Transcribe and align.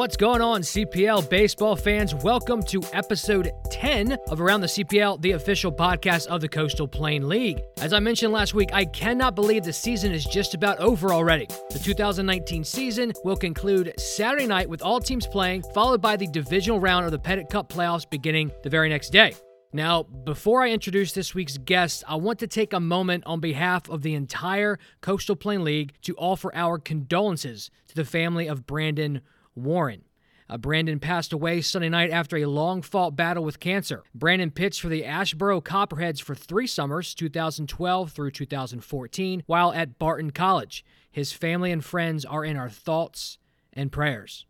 What's 0.00 0.16
going 0.16 0.40
on, 0.40 0.62
CPL 0.62 1.28
baseball 1.28 1.76
fans? 1.76 2.14
Welcome 2.14 2.62
to 2.68 2.80
episode 2.94 3.52
10 3.70 4.16
of 4.30 4.40
Around 4.40 4.62
the 4.62 4.66
CPL, 4.66 5.20
the 5.20 5.32
official 5.32 5.70
podcast 5.70 6.26
of 6.28 6.40
the 6.40 6.48
Coastal 6.48 6.88
Plain 6.88 7.28
League. 7.28 7.60
As 7.82 7.92
I 7.92 8.00
mentioned 8.00 8.32
last 8.32 8.54
week, 8.54 8.70
I 8.72 8.86
cannot 8.86 9.34
believe 9.34 9.62
the 9.62 9.74
season 9.74 10.10
is 10.10 10.24
just 10.24 10.54
about 10.54 10.78
over 10.78 11.12
already. 11.12 11.48
The 11.70 11.78
2019 11.78 12.64
season 12.64 13.12
will 13.24 13.36
conclude 13.36 13.92
Saturday 14.00 14.46
night 14.46 14.70
with 14.70 14.80
all 14.80 15.00
teams 15.00 15.26
playing, 15.26 15.64
followed 15.74 16.00
by 16.00 16.16
the 16.16 16.28
divisional 16.28 16.80
round 16.80 17.04
of 17.04 17.12
the 17.12 17.18
Petitt 17.18 17.50
Cup 17.50 17.70
playoffs 17.70 18.08
beginning 18.08 18.52
the 18.62 18.70
very 18.70 18.88
next 18.88 19.10
day. 19.10 19.34
Now, 19.74 20.04
before 20.04 20.62
I 20.62 20.70
introduce 20.70 21.12
this 21.12 21.34
week's 21.34 21.58
guest, 21.58 22.04
I 22.08 22.14
want 22.14 22.38
to 22.38 22.46
take 22.46 22.72
a 22.72 22.80
moment 22.80 23.24
on 23.26 23.40
behalf 23.40 23.90
of 23.90 24.00
the 24.00 24.14
entire 24.14 24.78
Coastal 25.02 25.36
Plain 25.36 25.62
League 25.62 25.92
to 26.04 26.16
offer 26.16 26.50
our 26.54 26.78
condolences 26.78 27.70
to 27.88 27.94
the 27.94 28.06
family 28.06 28.46
of 28.46 28.66
Brandon 28.66 29.20
Warren. 29.64 30.04
Uh, 30.48 30.58
Brandon 30.58 30.98
passed 30.98 31.32
away 31.32 31.60
Sunday 31.60 31.88
night 31.88 32.10
after 32.10 32.36
a 32.36 32.46
long 32.46 32.82
fought 32.82 33.14
battle 33.14 33.44
with 33.44 33.60
cancer. 33.60 34.02
Brandon 34.12 34.50
pitched 34.50 34.80
for 34.80 34.88
the 34.88 35.04
Asheboro 35.04 35.62
Copperheads 35.62 36.20
for 36.20 36.34
three 36.34 36.66
summers, 36.66 37.14
2012 37.14 38.10
through 38.10 38.32
2014, 38.32 39.44
while 39.46 39.72
at 39.72 39.98
Barton 39.98 40.32
College. 40.32 40.84
His 41.10 41.32
family 41.32 41.70
and 41.70 41.84
friends 41.84 42.24
are 42.24 42.44
in 42.44 42.56
our 42.56 42.68
thoughts 42.68 43.38
and 43.72 43.92
prayers. 43.92 44.44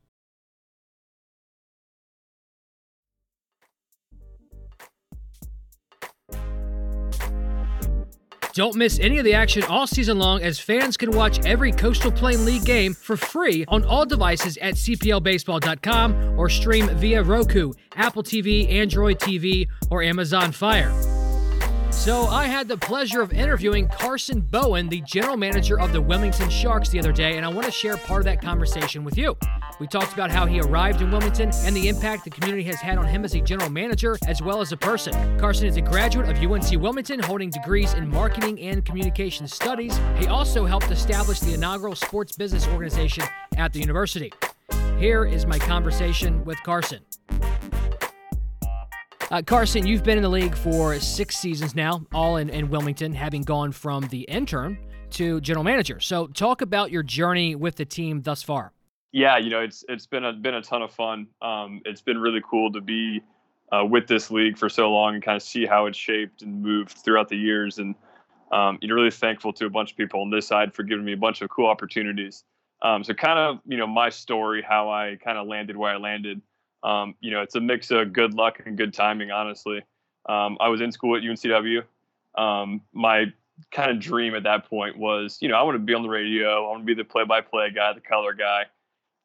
Don't 8.53 8.75
miss 8.75 8.99
any 8.99 9.19
of 9.19 9.25
the 9.25 9.35
action 9.35 9.63
all 9.65 9.87
season 9.87 10.19
long 10.19 10.43
as 10.43 10.59
fans 10.59 10.97
can 10.97 11.11
watch 11.13 11.45
every 11.45 11.73
Coastal 11.73 12.11
Plain 12.11 12.45
League 12.45 12.65
game 12.65 12.95
for 12.95 13.16
free 13.16 13.65
on 13.69 13.85
all 13.85 14.05
devices 14.05 14.57
at 14.59 14.74
CPLBaseball.com 14.74 16.38
or 16.38 16.49
stream 16.49 16.89
via 16.97 17.23
Roku, 17.23 17.73
Apple 17.95 18.23
TV, 18.23 18.71
Android 18.71 19.19
TV, 19.19 19.69
or 19.91 20.02
Amazon 20.02 20.52
Fire. 20.52 20.91
So, 22.01 22.23
I 22.29 22.46
had 22.46 22.66
the 22.66 22.79
pleasure 22.79 23.20
of 23.20 23.30
interviewing 23.30 23.87
Carson 23.87 24.40
Bowen, 24.40 24.88
the 24.88 25.02
general 25.02 25.37
manager 25.37 25.79
of 25.79 25.93
the 25.93 26.01
Wilmington 26.01 26.48
Sharks, 26.48 26.88
the 26.88 26.98
other 26.98 27.12
day, 27.12 27.37
and 27.37 27.45
I 27.45 27.51
want 27.51 27.66
to 27.66 27.70
share 27.70 27.98
part 27.98 28.23
of 28.23 28.24
that 28.24 28.40
conversation 28.40 29.04
with 29.04 29.18
you. 29.18 29.37
We 29.79 29.87
talked 29.87 30.15
about 30.15 30.30
how 30.30 30.46
he 30.46 30.62
arrived 30.62 31.02
in 31.02 31.10
Wilmington 31.10 31.51
and 31.56 31.76
the 31.76 31.88
impact 31.88 32.24
the 32.24 32.30
community 32.30 32.62
has 32.65 32.76
had 32.76 32.96
on 32.96 33.04
him 33.04 33.23
as 33.23 33.34
a 33.34 33.40
general 33.43 33.68
manager 33.68 34.16
as 34.26 34.40
well 34.40 34.62
as 34.62 34.73
a 34.73 34.78
person. 34.78 35.12
Carson 35.38 35.66
is 35.66 35.76
a 35.76 35.82
graduate 35.82 36.30
of 36.30 36.38
UNC 36.43 36.80
Wilmington, 36.80 37.21
holding 37.21 37.51
degrees 37.51 37.93
in 37.93 38.09
marketing 38.09 38.59
and 38.62 38.82
communication 38.82 39.46
studies. 39.46 40.01
He 40.16 40.26
also 40.26 40.65
helped 40.65 40.90
establish 40.90 41.40
the 41.40 41.52
inaugural 41.52 41.95
sports 41.95 42.34
business 42.34 42.66
organization 42.68 43.24
at 43.59 43.74
the 43.74 43.78
university. 43.78 44.32
Here 44.98 45.26
is 45.26 45.45
my 45.45 45.59
conversation 45.59 46.46
with 46.46 46.56
Carson. 46.62 47.01
Uh, 49.31 49.41
Carson, 49.41 49.87
you've 49.87 50.03
been 50.03 50.17
in 50.17 50.25
the 50.25 50.29
league 50.29 50.57
for 50.57 50.99
six 50.99 51.37
seasons 51.37 51.77
now, 51.77 52.05
all 52.13 52.39
in, 52.39 52.51
in 52.51 52.69
Wilmington, 52.69 53.13
having 53.13 53.43
gone 53.43 53.71
from 53.71 54.09
the 54.09 54.23
intern 54.23 54.77
to 55.11 55.41
general 55.41 55.63
manager. 55.63 56.01
So, 56.01 56.27
talk 56.27 56.63
about 56.63 56.91
your 56.91 57.05
journey 57.05 57.55
with 57.55 57.77
the 57.77 57.85
team 57.85 58.23
thus 58.23 58.43
far. 58.43 58.73
Yeah, 59.13 59.39
you 59.39 59.49
know, 59.49 59.61
it's 59.61 59.85
it's 59.89 60.05
been 60.05 60.25
a 60.25 60.33
been 60.33 60.55
a 60.55 60.63
ton 60.63 60.83
of 60.83 60.93
fun. 60.93 61.29
Um, 61.43 61.81
it's 61.85 62.01
been 62.01 62.19
really 62.19 62.43
cool 62.49 62.73
to 62.73 62.81
be 62.81 63.23
uh, 63.71 63.85
with 63.85 64.09
this 64.09 64.33
league 64.33 64.59
for 64.59 64.69
so 64.69 64.91
long 64.91 65.15
and 65.15 65.23
kind 65.23 65.37
of 65.37 65.43
see 65.45 65.65
how 65.65 65.87
it's 65.87 65.99
shaped 65.99 66.43
and 66.43 66.61
moved 66.61 66.99
throughout 67.05 67.28
the 67.28 67.37
years. 67.37 67.78
And 67.78 67.95
um, 68.51 68.78
you 68.83 68.89
know, 68.89 68.97
really 68.97 69.12
thankful 69.12 69.53
to 69.53 69.67
a 69.67 69.71
bunch 69.71 69.93
of 69.93 69.97
people 69.97 70.23
on 70.23 70.31
this 70.31 70.49
side 70.49 70.75
for 70.75 70.83
giving 70.83 71.05
me 71.05 71.12
a 71.12 71.17
bunch 71.17 71.41
of 71.41 71.51
cool 71.51 71.69
opportunities. 71.69 72.43
Um, 72.83 73.05
so, 73.05 73.15
kind 73.15 73.39
of, 73.39 73.61
you 73.65 73.77
know, 73.77 73.87
my 73.87 74.09
story, 74.09 74.61
how 74.61 74.91
I 74.91 75.19
kind 75.23 75.39
of 75.39 75.47
landed 75.47 75.77
where 75.77 75.93
I 75.93 75.99
landed 75.99 76.43
um, 76.83 77.15
you 77.21 77.31
know, 77.31 77.43
it's 77.43 77.55
a 77.55 77.61
mix 77.61 77.91
of 77.91 78.13
good 78.13 78.35
luck 78.35 78.61
and 78.65 78.77
good 78.77 78.95
timing, 78.95 79.31
honestly. 79.31 79.83
Um, 80.29 80.57
I 80.61 80.69
was 80.69 80.81
in 80.81 80.93
school 80.93 81.17
at 81.17 81.23
UNCW. 81.23 81.83
Um, 82.37 82.83
my 82.93 83.33
kind 83.71 83.91
of 83.91 84.01
dream 84.01 84.35
at 84.35 84.45
that 84.45 84.69
point 84.69 84.97
was, 84.99 85.39
you 85.41 85.49
know, 85.49 85.57
I 85.57 85.63
want 85.63 85.75
to 85.77 85.81
be 85.81 85.95
on 85.95 86.03
the 86.03 86.09
radio. 86.09 86.65
I 86.65 86.69
want 86.71 86.83
to 86.83 86.87
be 86.87 86.95
the 86.95 87.05
play-by-play 87.05 87.71
guy, 87.75 87.93
the 87.93 88.01
color 88.01 88.33
guy. 88.33 88.65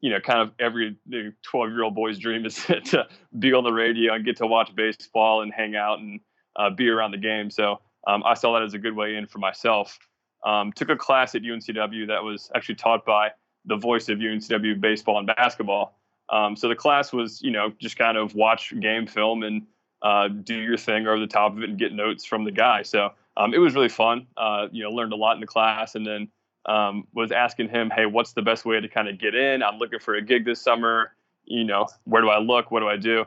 You 0.00 0.10
know, 0.10 0.20
kind 0.20 0.40
of 0.40 0.52
every 0.58 0.96
12-year-old 1.10 1.94
boy's 1.94 2.18
dream 2.18 2.44
is 2.44 2.54
to 2.66 3.06
be 3.38 3.52
on 3.52 3.64
the 3.64 3.72
radio 3.72 4.14
and 4.14 4.24
get 4.24 4.36
to 4.38 4.46
watch 4.46 4.74
baseball 4.74 5.42
and 5.42 5.52
hang 5.52 5.74
out 5.74 5.98
and 5.98 6.20
uh, 6.56 6.70
be 6.70 6.88
around 6.88 7.12
the 7.12 7.18
game. 7.18 7.50
So 7.50 7.80
um, 8.06 8.22
I 8.24 8.34
saw 8.34 8.54
that 8.54 8.62
as 8.62 8.74
a 8.74 8.78
good 8.78 8.94
way 8.94 9.16
in 9.16 9.26
for 9.26 9.38
myself. 9.38 9.98
Um, 10.44 10.72
took 10.72 10.90
a 10.90 10.96
class 10.96 11.34
at 11.34 11.42
UNCW 11.42 12.06
that 12.08 12.22
was 12.22 12.50
actually 12.54 12.76
taught 12.76 13.04
by 13.04 13.30
the 13.64 13.76
voice 13.76 14.08
of 14.08 14.18
UNCW 14.18 14.80
baseball 14.80 15.18
and 15.18 15.26
basketball. 15.26 15.98
Um, 16.28 16.56
so 16.56 16.68
the 16.68 16.74
class 16.74 17.12
was, 17.12 17.40
you 17.42 17.50
know, 17.50 17.72
just 17.80 17.96
kind 17.96 18.16
of 18.16 18.34
watch 18.34 18.72
game 18.80 19.06
film 19.06 19.42
and 19.42 19.66
uh, 20.02 20.28
do 20.28 20.54
your 20.54 20.76
thing 20.76 21.06
over 21.06 21.18
the 21.18 21.26
top 21.26 21.52
of 21.52 21.62
it 21.62 21.70
and 21.70 21.78
get 21.78 21.92
notes 21.92 22.24
from 22.24 22.44
the 22.44 22.50
guy. 22.50 22.82
So 22.82 23.10
um, 23.36 23.54
it 23.54 23.58
was 23.58 23.74
really 23.74 23.88
fun. 23.88 24.26
Uh, 24.36 24.66
you 24.70 24.82
know, 24.82 24.90
learned 24.90 25.12
a 25.12 25.16
lot 25.16 25.34
in 25.34 25.40
the 25.40 25.46
class, 25.46 25.94
and 25.94 26.06
then 26.06 26.28
um, 26.66 27.06
was 27.14 27.32
asking 27.32 27.68
him, 27.68 27.90
"Hey, 27.90 28.06
what's 28.06 28.32
the 28.32 28.42
best 28.42 28.64
way 28.64 28.80
to 28.80 28.88
kind 28.88 29.08
of 29.08 29.18
get 29.18 29.34
in? 29.34 29.62
I'm 29.62 29.78
looking 29.78 30.00
for 30.00 30.14
a 30.14 30.22
gig 30.22 30.44
this 30.44 30.60
summer. 30.60 31.12
You 31.44 31.64
know, 31.64 31.86
where 32.04 32.22
do 32.22 32.28
I 32.28 32.38
look? 32.38 32.70
What 32.70 32.80
do 32.80 32.88
I 32.88 32.96
do?" 32.96 33.24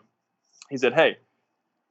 He 0.70 0.78
said, 0.78 0.94
"Hey." 0.94 1.18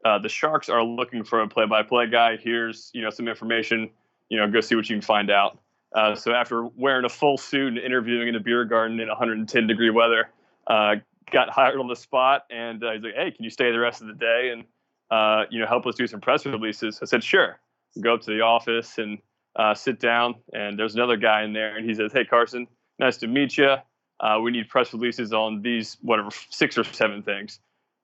Uh, 0.05 0.17
the 0.17 0.29
Sharks 0.29 0.69
are 0.69 0.85
looking 0.85 1.25
for 1.25 1.41
a 1.41 1.49
play-by-play 1.49 2.07
guy. 2.07 2.37
Here's 2.37 2.89
you 2.95 3.03
know 3.03 3.11
some 3.11 3.27
information. 3.27 3.91
You 4.29 4.39
know, 4.39 4.49
go 4.49 4.61
see 4.61 4.77
what 4.77 4.89
you 4.89 4.95
can 4.95 5.03
find 5.03 5.29
out. 5.29 5.59
Uh, 5.93 6.15
so 6.15 6.33
after 6.33 6.67
wearing 6.77 7.05
a 7.05 7.09
full 7.09 7.37
suit 7.37 7.69
and 7.69 7.79
interviewing 7.79 8.29
in 8.29 8.37
a 8.37 8.41
beer 8.41 8.65
garden 8.65 9.01
in 9.01 9.09
110 9.09 9.67
degree 9.67 9.91
weather, 9.91 10.31
uh, 10.69 10.97
got 11.33 11.51
hired 11.51 11.79
on 11.79 11.89
the 11.89 11.97
spot, 11.97 12.45
and 12.51 12.83
uh, 12.83 12.93
he's 12.93 13.03
like, 13.03 13.15
"Hey, 13.15 13.31
can 13.31 13.45
you 13.45 13.51
stay 13.51 13.71
the 13.71 13.79
rest 13.79 14.01
of 14.01 14.09
the 14.09 14.15
day 14.15 14.51
and 14.53 14.65
uh, 15.11 15.45
you 15.51 15.61
know 15.61 15.67
help 15.67 15.87
us 15.87 15.95
do 15.95 16.07
some 16.07 16.21
press 16.21 16.47
releases?" 16.47 17.01
I 17.03 17.07
said, 17.07 17.25
"Sure." 17.25 17.59
Go 18.01 18.15
up 18.15 18.21
to 18.23 18.31
the 18.31 18.43
office 18.43 18.99
and 18.99 19.19
uh, 19.57 19.75
sit 19.75 19.99
down, 19.99 20.37
and 20.53 20.79
there's 20.79 20.95
another 20.95 21.17
guy 21.17 21.43
in 21.43 21.53
there, 21.53 21.77
and 21.77 21.89
he 21.89 21.95
says, 21.95 22.13
"Hey, 22.13 22.25
Carson, 22.25 22.67
nice 22.99 23.17
to 23.19 23.27
meet 23.27 23.57
you. 23.57 23.77
Uh, 24.21 24.39
we 24.43 24.51
need 24.51 24.69
press 24.69 24.93
releases 24.93 25.33
on 25.33 25.63
these 25.63 25.97
whatever 26.03 26.29
six 26.51 26.77
or 26.77 26.85
seven 26.85 27.23
things. 27.23 27.61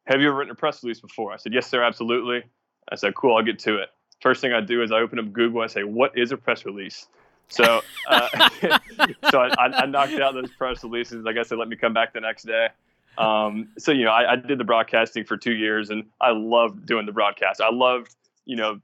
Have 0.06 0.20
you 0.20 0.28
ever 0.28 0.36
written 0.36 0.52
a 0.52 0.56
press 0.56 0.82
release 0.82 1.00
before?" 1.00 1.32
I 1.32 1.36
said, 1.36 1.52
"Yes, 1.52 1.66
sir, 1.66 1.82
absolutely." 1.82 2.42
I 2.90 2.96
said, 2.96 3.14
"Cool, 3.14 3.36
I'll 3.36 3.42
get 3.42 3.58
to 3.60 3.76
it." 3.76 3.90
First 4.20 4.40
thing 4.40 4.52
I 4.52 4.60
do 4.60 4.82
is 4.82 4.90
I 4.90 5.00
open 5.00 5.18
up 5.18 5.32
Google. 5.32 5.60
I 5.60 5.66
say, 5.66 5.84
"What 5.84 6.16
is 6.16 6.32
a 6.32 6.36
press 6.36 6.64
release?" 6.64 7.06
So, 7.48 7.82
uh, 8.08 8.28
so 9.30 9.40
I, 9.40 9.82
I, 9.82 9.86
knocked 9.86 10.14
out 10.14 10.34
those 10.34 10.50
press 10.50 10.82
releases. 10.82 11.26
I 11.26 11.32
guess 11.32 11.48
they 11.48 11.56
let 11.56 11.68
me 11.68 11.76
come 11.76 11.92
back 11.92 12.12
the 12.12 12.20
next 12.20 12.44
day. 12.44 12.68
Um, 13.16 13.68
so 13.78 13.92
you 13.92 14.04
know, 14.04 14.10
I, 14.10 14.32
I, 14.32 14.36
did 14.36 14.58
the 14.58 14.64
broadcasting 14.64 15.24
for 15.24 15.36
two 15.36 15.54
years, 15.54 15.90
and 15.90 16.04
I 16.20 16.30
loved 16.30 16.86
doing 16.86 17.06
the 17.06 17.12
broadcast. 17.12 17.60
I 17.60 17.70
loved, 17.70 18.14
you 18.44 18.56
know, 18.56 18.80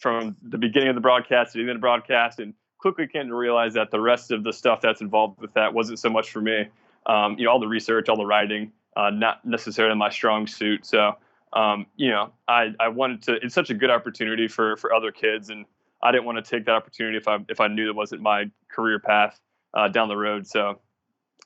from 0.00 0.36
the 0.42 0.58
beginning 0.58 0.88
of 0.88 0.94
the 0.94 1.00
broadcast 1.00 1.52
to 1.52 1.58
the 1.58 1.62
end 1.62 1.70
of 1.70 1.76
the 1.76 1.80
broadcast, 1.80 2.40
and 2.40 2.54
quickly 2.78 3.06
came 3.06 3.28
to 3.28 3.34
realize 3.34 3.74
that 3.74 3.90
the 3.90 4.00
rest 4.00 4.32
of 4.32 4.42
the 4.42 4.52
stuff 4.52 4.80
that's 4.80 5.00
involved 5.00 5.40
with 5.40 5.52
that 5.54 5.72
wasn't 5.72 5.98
so 5.98 6.10
much 6.10 6.30
for 6.30 6.40
me. 6.40 6.66
Um, 7.06 7.38
you 7.38 7.44
know, 7.44 7.52
all 7.52 7.60
the 7.60 7.68
research, 7.68 8.08
all 8.08 8.16
the 8.16 8.26
writing, 8.26 8.72
uh, 8.96 9.10
not 9.10 9.44
necessarily 9.44 9.94
my 9.94 10.10
strong 10.10 10.46
suit. 10.46 10.84
So, 10.84 11.16
um, 11.52 11.86
you 11.96 12.10
know, 12.10 12.32
I, 12.48 12.74
I 12.80 12.88
wanted 12.88 13.22
to. 13.22 13.34
It's 13.34 13.54
such 13.54 13.70
a 13.70 13.74
good 13.74 13.90
opportunity 13.90 14.48
for 14.48 14.76
for 14.76 14.92
other 14.92 15.12
kids, 15.12 15.50
and 15.50 15.64
I 16.02 16.12
didn't 16.12 16.24
want 16.24 16.44
to 16.44 16.50
take 16.50 16.66
that 16.66 16.74
opportunity 16.74 17.16
if 17.16 17.28
I 17.28 17.38
if 17.48 17.60
I 17.60 17.68
knew 17.68 17.86
that 17.86 17.94
wasn't 17.94 18.22
my 18.22 18.50
career 18.70 18.98
path 18.98 19.40
uh, 19.74 19.88
down 19.88 20.08
the 20.08 20.16
road. 20.16 20.46
So 20.46 20.80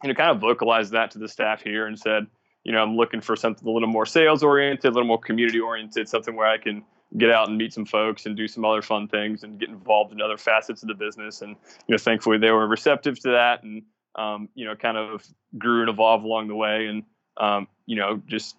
you 0.03 0.09
know, 0.09 0.15
kind 0.15 0.31
of 0.31 0.41
vocalized 0.41 0.93
that 0.93 1.11
to 1.13 1.19
the 1.19 1.29
staff 1.29 1.63
here 1.63 1.87
and 1.87 1.99
said, 1.99 2.27
you 2.65 2.73
know, 2.73 2.83
I'm 2.83 2.97
looking 2.97 3.21
for 3.21 3.37
something 3.37 3.67
a 3.67 3.71
little 3.71 3.89
more 3.89 4.07
sales 4.07 4.43
oriented, 4.43 4.85
a 4.85 4.91
little 4.91 5.07
more 5.07 5.19
community 5.19 5.61
oriented, 5.61 6.09
something 6.09 6.35
where 6.35 6.47
I 6.47 6.59
can 6.59 6.85
get 7.17 7.31
out 7.31 7.49
and 7.49 7.57
meet 7.57 7.73
some 7.73 7.87
folks 7.87 8.27
and 8.27 8.37
do 8.37 8.49
some 8.49 8.65
other 8.65 8.83
fun 8.83 9.07
things 9.09 9.45
and 9.45 9.59
get 9.59 9.69
involved 9.69 10.13
in 10.13 10.21
other 10.21 10.37
facets 10.37 10.83
of 10.83 10.89
the 10.89 10.95
business. 10.95 11.43
And, 11.43 11.57
you 11.87 11.93
know, 11.93 11.99
thankfully 11.99 12.39
they 12.39 12.51
were 12.51 12.67
receptive 12.67 13.19
to 13.21 13.31
that 13.31 13.63
and, 13.63 13.83
um, 14.17 14.49
you 14.55 14.65
know, 14.65 14.75
kind 14.75 14.97
of 14.97 15.25
grew 15.57 15.83
and 15.83 15.91
evolved 15.91 16.25
along 16.25 16.49
the 16.49 16.57
way. 16.57 16.87
And, 16.87 17.05
um, 17.37 17.69
you 17.87 17.97
know, 17.97 18.21
just 18.27 18.57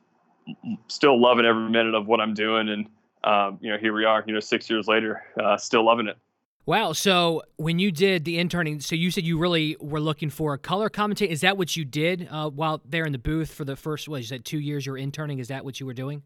still 0.87 1.19
loving 1.19 1.45
every 1.45 1.69
minute 1.69 1.95
of 1.95 2.07
what 2.07 2.21
I'm 2.21 2.33
doing. 2.33 2.69
And, 2.69 2.87
um, 3.25 3.57
you 3.61 3.71
know, 3.71 3.77
here 3.77 3.93
we 3.93 4.05
are, 4.05 4.23
you 4.25 4.33
know, 4.33 4.39
six 4.39 4.69
years 4.69 4.87
later, 4.87 5.23
uh, 5.43 5.57
still 5.57 5.83
loving 5.83 6.07
it. 6.07 6.17
Wow. 6.67 6.93
So 6.93 7.43
when 7.57 7.77
you 7.77 7.91
did 7.91 8.25
the 8.25 8.39
interning, 8.39 8.79
so 8.79 8.95
you 8.95 9.11
said 9.11 9.23
you 9.23 9.37
really 9.37 9.77
were 9.79 9.99
looking 9.99 10.29
for 10.29 10.53
a 10.53 10.57
color 10.57 10.89
commentator. 10.89 11.31
Is 11.31 11.41
that 11.41 11.57
what 11.57 11.75
you 11.75 11.85
did 11.85 12.27
uh, 12.31 12.49
while 12.49 12.81
there 12.85 13.05
in 13.05 13.11
the 13.11 13.19
booth 13.19 13.51
for 13.51 13.65
the 13.65 13.75
first, 13.75 14.07
what 14.07 14.17
you 14.17 14.27
said, 14.27 14.45
two 14.45 14.59
years 14.59 14.85
you 14.85 14.93
were 14.93 14.97
interning? 14.97 15.39
Is 15.39 15.49
that 15.49 15.63
what 15.63 15.79
you 15.79 15.85
were 15.85 15.93
doing? 15.93 16.23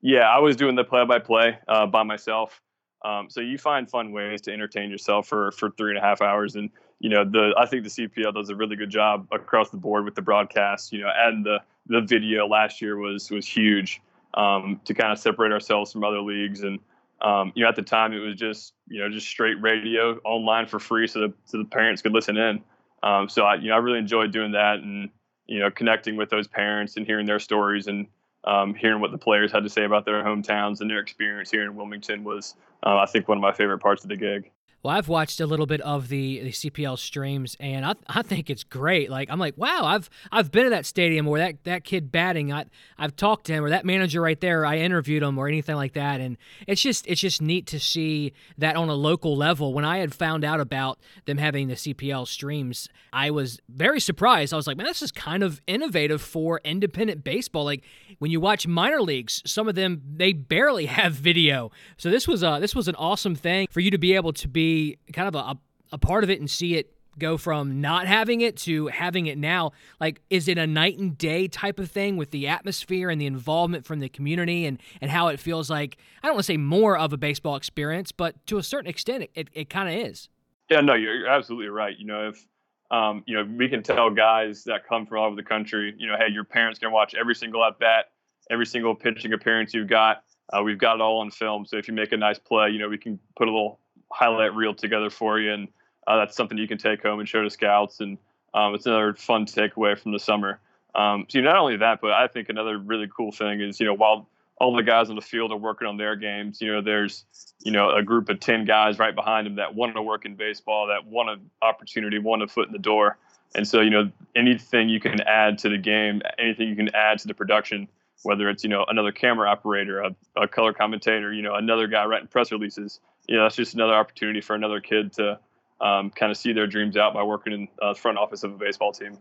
Yeah, 0.00 0.28
I 0.28 0.38
was 0.38 0.56
doing 0.56 0.76
the 0.76 0.84
play 0.84 1.04
by 1.04 1.18
play 1.18 1.58
by 1.66 2.02
myself. 2.02 2.60
Um, 3.04 3.28
so 3.28 3.40
you 3.40 3.58
find 3.58 3.88
fun 3.90 4.12
ways 4.12 4.40
to 4.42 4.52
entertain 4.52 4.90
yourself 4.90 5.26
for, 5.26 5.50
for 5.52 5.70
three 5.70 5.90
and 5.90 5.98
a 5.98 6.00
half 6.00 6.22
hours. 6.22 6.54
And, 6.54 6.70
you 7.00 7.10
know, 7.10 7.24
the 7.24 7.52
I 7.58 7.66
think 7.66 7.82
the 7.82 7.90
CPL 7.90 8.34
does 8.34 8.48
a 8.48 8.56
really 8.56 8.76
good 8.76 8.90
job 8.90 9.26
across 9.32 9.70
the 9.70 9.76
board 9.76 10.04
with 10.04 10.14
the 10.14 10.22
broadcast, 10.22 10.92
you 10.92 11.00
know, 11.00 11.10
and 11.14 11.44
the, 11.44 11.58
the 11.86 12.00
video 12.00 12.46
last 12.46 12.80
year 12.80 12.96
was, 12.96 13.30
was 13.30 13.46
huge 13.46 14.00
um, 14.34 14.80
to 14.84 14.94
kind 14.94 15.12
of 15.12 15.18
separate 15.18 15.52
ourselves 15.52 15.92
from 15.92 16.04
other 16.04 16.20
leagues. 16.20 16.62
And, 16.62 16.78
um, 17.20 17.52
you 17.54 17.62
know, 17.62 17.68
at 17.68 17.76
the 17.76 17.82
time 17.82 18.12
it 18.12 18.18
was 18.18 18.34
just 18.34 18.74
you 18.88 19.00
know 19.00 19.08
just 19.08 19.28
straight 19.28 19.60
radio 19.60 20.18
online 20.24 20.66
for 20.66 20.78
free, 20.78 21.06
so 21.06 21.20
the 21.20 21.34
so 21.44 21.58
the 21.58 21.64
parents 21.64 22.02
could 22.02 22.12
listen 22.12 22.36
in. 22.36 22.62
Um, 23.02 23.28
so 23.28 23.44
I 23.44 23.56
you 23.56 23.68
know 23.68 23.74
I 23.74 23.78
really 23.78 23.98
enjoyed 23.98 24.32
doing 24.32 24.52
that, 24.52 24.80
and 24.80 25.10
you 25.46 25.58
know, 25.58 25.70
connecting 25.70 26.16
with 26.16 26.30
those 26.30 26.48
parents 26.48 26.96
and 26.96 27.06
hearing 27.06 27.26
their 27.26 27.38
stories 27.38 27.86
and 27.86 28.06
um, 28.44 28.74
hearing 28.74 29.00
what 29.00 29.12
the 29.12 29.18
players 29.18 29.52
had 29.52 29.62
to 29.62 29.68
say 29.68 29.84
about 29.84 30.04
their 30.04 30.22
hometowns 30.22 30.80
and 30.80 30.90
their 30.90 30.98
experience 30.98 31.50
here 31.50 31.62
in 31.62 31.76
Wilmington 31.76 32.24
was, 32.24 32.54
uh, 32.84 32.96
I 32.96 33.06
think, 33.06 33.28
one 33.28 33.38
of 33.38 33.42
my 33.42 33.52
favorite 33.52 33.78
parts 33.78 34.02
of 34.02 34.08
the 34.08 34.16
gig. 34.16 34.50
Well, 34.82 34.96
I've 34.96 35.06
watched 35.06 35.38
a 35.38 35.46
little 35.46 35.66
bit 35.66 35.80
of 35.82 36.08
the, 36.08 36.40
the 36.40 36.50
CPL 36.50 36.98
streams, 36.98 37.56
and 37.60 37.86
I, 37.86 37.94
I 38.08 38.22
think 38.22 38.50
it's 38.50 38.64
great. 38.64 39.10
Like 39.10 39.30
I'm 39.30 39.38
like, 39.38 39.56
wow, 39.56 39.82
I've 39.84 40.10
I've 40.32 40.50
been 40.50 40.64
in 40.64 40.72
that 40.72 40.86
stadium 40.86 41.24
where 41.26 41.38
that, 41.40 41.62
that 41.62 41.84
kid 41.84 42.10
batting, 42.10 42.52
I 42.52 42.64
I've 42.98 43.14
talked 43.14 43.46
to 43.46 43.52
him, 43.52 43.64
or 43.64 43.70
that 43.70 43.84
manager 43.84 44.20
right 44.20 44.40
there, 44.40 44.66
I 44.66 44.78
interviewed 44.78 45.22
him, 45.22 45.38
or 45.38 45.46
anything 45.46 45.76
like 45.76 45.92
that, 45.92 46.20
and 46.20 46.36
it's 46.66 46.82
just 46.82 47.06
it's 47.06 47.20
just 47.20 47.40
neat 47.40 47.66
to 47.68 47.78
see 47.78 48.32
that 48.58 48.74
on 48.74 48.88
a 48.88 48.94
local 48.94 49.36
level. 49.36 49.72
When 49.72 49.84
I 49.84 49.98
had 49.98 50.12
found 50.12 50.44
out 50.44 50.58
about 50.58 50.98
them 51.26 51.38
having 51.38 51.68
the 51.68 51.74
CPL 51.74 52.26
streams, 52.26 52.88
I 53.12 53.30
was 53.30 53.60
very 53.68 54.00
surprised. 54.00 54.52
I 54.52 54.56
was 54.56 54.66
like, 54.66 54.76
man, 54.76 54.86
this 54.86 55.02
is 55.02 55.12
kind 55.12 55.44
of 55.44 55.60
innovative 55.68 56.20
for 56.20 56.60
independent 56.64 57.22
baseball. 57.22 57.64
Like 57.64 57.84
when 58.18 58.32
you 58.32 58.40
watch 58.40 58.66
minor 58.66 59.00
leagues, 59.00 59.42
some 59.46 59.68
of 59.68 59.76
them 59.76 60.02
they 60.16 60.32
barely 60.32 60.86
have 60.92 61.12
video, 61.12 61.70
so 61.96 62.10
this 62.10 62.26
was 62.26 62.42
a 62.42 62.58
this 62.60 62.74
was 62.74 62.88
an 62.88 62.96
awesome 62.96 63.36
thing 63.36 63.68
for 63.70 63.78
you 63.78 63.92
to 63.92 63.98
be 63.98 64.16
able 64.16 64.32
to 64.32 64.48
be 64.48 64.71
kind 65.12 65.28
of 65.28 65.34
a, 65.34 65.58
a 65.92 65.98
part 65.98 66.24
of 66.24 66.30
it 66.30 66.40
and 66.40 66.50
see 66.50 66.76
it 66.76 66.92
go 67.18 67.36
from 67.36 67.80
not 67.80 68.06
having 68.06 68.40
it 68.40 68.56
to 68.56 68.86
having 68.88 69.26
it 69.26 69.38
now. 69.38 69.72
Like 70.00 70.20
is 70.30 70.48
it 70.48 70.58
a 70.58 70.66
night 70.66 70.98
and 70.98 71.16
day 71.16 71.48
type 71.48 71.78
of 71.78 71.90
thing 71.90 72.16
with 72.16 72.30
the 72.30 72.48
atmosphere 72.48 73.10
and 73.10 73.20
the 73.20 73.26
involvement 73.26 73.84
from 73.84 74.00
the 74.00 74.08
community 74.08 74.66
and 74.66 74.80
and 75.00 75.10
how 75.10 75.28
it 75.28 75.38
feels 75.38 75.70
like 75.70 75.98
i 76.22 76.26
don't 76.26 76.36
want 76.36 76.44
to 76.44 76.52
say 76.52 76.56
more 76.56 76.96
of 76.96 77.12
a 77.12 77.16
baseball 77.16 77.56
experience 77.56 78.12
but 78.12 78.34
to 78.46 78.58
a 78.58 78.62
certain 78.62 78.88
extent 78.88 79.28
it, 79.34 79.48
it, 79.52 79.70
kind 79.70 79.88
of 79.88 80.06
is. 80.10 80.28
Yeah 80.70 80.80
no 80.80 80.94
you're, 80.94 81.14
you're 81.14 81.28
absolutely 81.28 81.68
right. 81.68 81.96
You 81.98 82.06
know 82.06 82.28
if 82.28 82.46
um, 82.90 83.24
you 83.26 83.36
know 83.36 83.48
we 83.56 83.68
can 83.68 83.82
tell 83.82 84.10
guys 84.10 84.64
that 84.64 84.86
come 84.86 85.06
from 85.06 85.18
all 85.18 85.26
over 85.26 85.36
the 85.36 85.42
country 85.42 85.94
you 85.96 86.06
know 86.06 86.16
hey 86.16 86.32
your 86.32 86.44
parents 86.44 86.78
can 86.78 86.92
watch 86.92 87.14
every 87.14 87.34
single 87.34 87.64
at 87.64 87.78
bat 87.78 88.06
every 88.50 88.66
single 88.66 88.94
pitching 88.94 89.32
appearance 89.32 89.72
you've 89.72 89.88
got. 89.88 90.24
Uh, 90.52 90.62
we've 90.62 90.78
got 90.78 90.96
it 90.96 91.00
all 91.00 91.20
on 91.20 91.30
film 91.30 91.64
so 91.64 91.76
if 91.76 91.88
you 91.88 91.94
make 91.94 92.12
a 92.12 92.16
nice 92.16 92.38
play 92.38 92.68
you 92.70 92.78
know 92.78 92.88
we 92.88 92.98
can 92.98 93.18
put 93.36 93.48
a 93.48 93.50
little 93.50 93.80
highlight 94.12 94.54
reel 94.54 94.74
together 94.74 95.10
for 95.10 95.38
you, 95.38 95.52
and 95.52 95.68
uh, 96.06 96.18
that's 96.18 96.36
something 96.36 96.58
you 96.58 96.68
can 96.68 96.78
take 96.78 97.02
home 97.02 97.20
and 97.20 97.28
show 97.28 97.42
to 97.42 97.50
scouts. 97.50 98.00
And 98.00 98.18
um, 98.54 98.74
it's 98.74 98.86
another 98.86 99.14
fun 99.14 99.46
takeaway 99.46 99.98
from 99.98 100.12
the 100.12 100.18
summer. 100.18 100.60
Um, 100.94 101.26
so 101.28 101.40
not 101.40 101.56
only 101.56 101.78
that, 101.78 102.00
but 102.00 102.12
I 102.12 102.28
think 102.28 102.48
another 102.48 102.78
really 102.78 103.08
cool 103.14 103.32
thing 103.32 103.60
is 103.60 103.80
you 103.80 103.86
know 103.86 103.94
while 103.94 104.28
all 104.60 104.76
the 104.76 104.82
guys 104.82 105.08
on 105.08 105.16
the 105.16 105.22
field 105.22 105.50
are 105.50 105.56
working 105.56 105.88
on 105.88 105.96
their 105.96 106.16
games, 106.16 106.60
you 106.60 106.72
know 106.72 106.82
there's 106.82 107.24
you 107.64 107.72
know 107.72 107.90
a 107.90 108.02
group 108.02 108.28
of 108.28 108.40
ten 108.40 108.64
guys 108.64 108.98
right 108.98 109.14
behind 109.14 109.46
them 109.46 109.56
that 109.56 109.74
want 109.74 109.94
to 109.94 110.02
work 110.02 110.24
in 110.24 110.34
baseball, 110.36 110.88
that 110.88 111.06
want 111.06 111.30
an 111.30 111.50
opportunity, 111.62 112.18
want 112.18 112.42
a 112.42 112.48
foot 112.48 112.66
in 112.66 112.72
the 112.72 112.78
door. 112.78 113.16
And 113.54 113.66
so, 113.68 113.80
you 113.80 113.90
know, 113.90 114.10
anything 114.34 114.88
you 114.88 115.00
can 115.00 115.20
add 115.22 115.58
to 115.58 115.68
the 115.68 115.78
game, 115.78 116.22
anything 116.38 116.68
you 116.68 116.76
can 116.76 116.94
add 116.94 117.18
to 117.18 117.28
the 117.28 117.34
production, 117.34 117.88
whether 118.22 118.48
it's, 118.48 118.64
you 118.64 118.70
know, 118.70 118.84
another 118.88 119.12
camera 119.12 119.48
operator, 119.48 120.00
a, 120.00 120.14
a 120.36 120.48
color 120.48 120.72
commentator, 120.72 121.32
you 121.32 121.42
know, 121.42 121.54
another 121.54 121.86
guy 121.86 122.04
writing 122.04 122.28
press 122.28 122.50
releases, 122.50 123.00
you 123.28 123.36
know, 123.36 123.44
that's 123.44 123.56
just 123.56 123.74
another 123.74 123.94
opportunity 123.94 124.40
for 124.40 124.54
another 124.54 124.80
kid 124.80 125.12
to 125.14 125.38
um, 125.80 126.10
kind 126.10 126.30
of 126.30 126.36
see 126.36 126.52
their 126.52 126.66
dreams 126.66 126.96
out 126.96 127.14
by 127.14 127.22
working 127.22 127.52
in 127.52 127.68
uh, 127.80 127.92
the 127.92 127.98
front 127.98 128.18
office 128.18 128.42
of 128.44 128.52
a 128.52 128.56
baseball 128.56 128.92
team. 128.92 129.18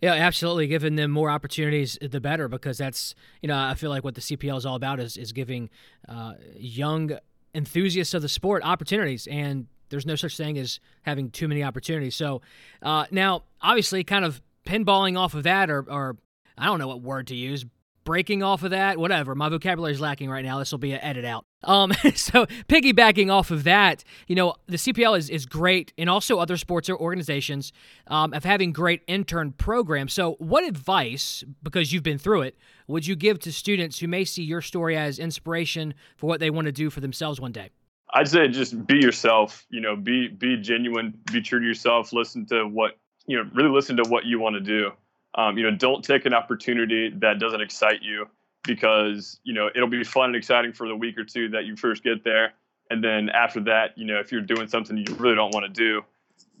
Yeah, 0.00 0.14
absolutely. 0.14 0.66
Giving 0.66 0.96
them 0.96 1.10
more 1.10 1.28
opportunities, 1.28 1.98
the 2.00 2.20
better, 2.20 2.48
because 2.48 2.78
that's 2.78 3.14
you 3.42 3.48
know 3.48 3.58
I 3.58 3.74
feel 3.74 3.90
like 3.90 4.02
what 4.02 4.14
the 4.14 4.22
CPL 4.22 4.56
is 4.56 4.64
all 4.64 4.76
about 4.76 4.98
is 4.98 5.16
is 5.16 5.32
giving 5.32 5.68
uh, 6.08 6.34
young 6.56 7.18
enthusiasts 7.54 8.14
of 8.14 8.22
the 8.22 8.28
sport 8.28 8.62
opportunities, 8.64 9.26
and 9.26 9.66
there's 9.90 10.06
no 10.06 10.14
such 10.14 10.36
thing 10.36 10.56
as 10.56 10.80
having 11.02 11.30
too 11.30 11.48
many 11.48 11.62
opportunities. 11.62 12.16
So 12.16 12.40
uh, 12.80 13.06
now, 13.10 13.42
obviously, 13.60 14.02
kind 14.04 14.24
of 14.24 14.40
pinballing 14.64 15.18
off 15.18 15.34
of 15.34 15.42
that, 15.42 15.68
or, 15.68 15.84
or 15.90 16.16
I 16.56 16.66
don't 16.66 16.78
know 16.78 16.88
what 16.88 17.02
word 17.02 17.26
to 17.28 17.36
use, 17.36 17.66
breaking 18.10 18.42
off 18.42 18.64
of 18.64 18.72
that, 18.72 18.98
whatever. 18.98 19.36
My 19.36 19.48
vocabulary 19.48 19.92
is 19.92 20.00
lacking 20.00 20.28
right 20.28 20.44
now. 20.44 20.58
This 20.58 20.72
will 20.72 20.80
be 20.80 20.90
an 20.90 21.00
edit 21.00 21.24
out. 21.24 21.46
Um, 21.62 21.92
so 22.16 22.44
piggybacking 22.68 23.30
off 23.30 23.52
of 23.52 23.62
that, 23.62 24.02
you 24.26 24.34
know, 24.34 24.56
the 24.66 24.78
CPL 24.78 25.16
is, 25.16 25.30
is 25.30 25.46
great, 25.46 25.92
and 25.96 26.10
also 26.10 26.40
other 26.40 26.56
sports 26.56 26.90
or 26.90 26.96
organizations 26.98 27.72
um, 28.08 28.34
of 28.34 28.42
having 28.42 28.72
great 28.72 29.02
intern 29.06 29.52
programs. 29.52 30.12
So, 30.12 30.32
what 30.40 30.64
advice, 30.64 31.44
because 31.62 31.92
you've 31.92 32.02
been 32.02 32.18
through 32.18 32.42
it, 32.42 32.56
would 32.88 33.06
you 33.06 33.14
give 33.14 33.38
to 33.40 33.52
students 33.52 34.00
who 34.00 34.08
may 34.08 34.24
see 34.24 34.42
your 34.42 34.60
story 34.60 34.96
as 34.96 35.20
inspiration 35.20 35.94
for 36.16 36.26
what 36.26 36.40
they 36.40 36.50
want 36.50 36.64
to 36.64 36.72
do 36.72 36.90
for 36.90 36.98
themselves 36.98 37.40
one 37.40 37.52
day? 37.52 37.70
I'd 38.12 38.26
say 38.26 38.48
just 38.48 38.88
be 38.88 38.96
yourself. 38.96 39.64
You 39.70 39.82
know, 39.82 39.94
be 39.94 40.26
be 40.26 40.56
genuine, 40.56 41.16
be 41.30 41.42
true 41.42 41.60
to 41.60 41.64
yourself. 41.64 42.12
Listen 42.12 42.44
to 42.46 42.64
what 42.64 42.98
you 43.26 43.36
know. 43.36 43.48
Really 43.54 43.70
listen 43.70 43.96
to 43.98 44.10
what 44.10 44.24
you 44.24 44.40
want 44.40 44.54
to 44.54 44.60
do. 44.60 44.90
Um, 45.34 45.56
you 45.56 45.62
know, 45.62 45.76
don't 45.76 46.04
take 46.04 46.26
an 46.26 46.34
opportunity 46.34 47.10
that 47.18 47.38
doesn't 47.38 47.60
excite 47.60 48.02
you 48.02 48.26
because 48.64 49.40
you 49.44 49.54
know 49.54 49.70
it'll 49.74 49.88
be 49.88 50.04
fun 50.04 50.26
and 50.26 50.36
exciting 50.36 50.72
for 50.72 50.88
the 50.88 50.96
week 50.96 51.16
or 51.18 51.24
two 51.24 51.48
that 51.50 51.64
you 51.64 51.76
first 51.76 52.02
get 52.02 52.24
there, 52.24 52.54
and 52.90 53.02
then 53.02 53.30
after 53.30 53.60
that, 53.60 53.96
you 53.96 54.04
know, 54.04 54.18
if 54.18 54.32
you're 54.32 54.40
doing 54.40 54.66
something 54.66 54.96
you 54.96 55.04
really 55.16 55.36
don't 55.36 55.54
want 55.54 55.64
to 55.66 55.72
do, 55.72 56.04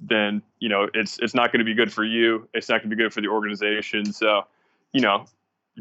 then 0.00 0.42
you 0.60 0.68
know 0.68 0.88
it's 0.94 1.18
it's 1.18 1.34
not 1.34 1.52
going 1.52 1.58
to 1.58 1.64
be 1.64 1.74
good 1.74 1.92
for 1.92 2.04
you. 2.04 2.48
It's 2.54 2.68
not 2.68 2.80
going 2.80 2.90
to 2.90 2.96
be 2.96 3.02
good 3.02 3.12
for 3.12 3.20
the 3.20 3.28
organization. 3.28 4.12
So, 4.12 4.46
you 4.92 5.00
know, 5.00 5.26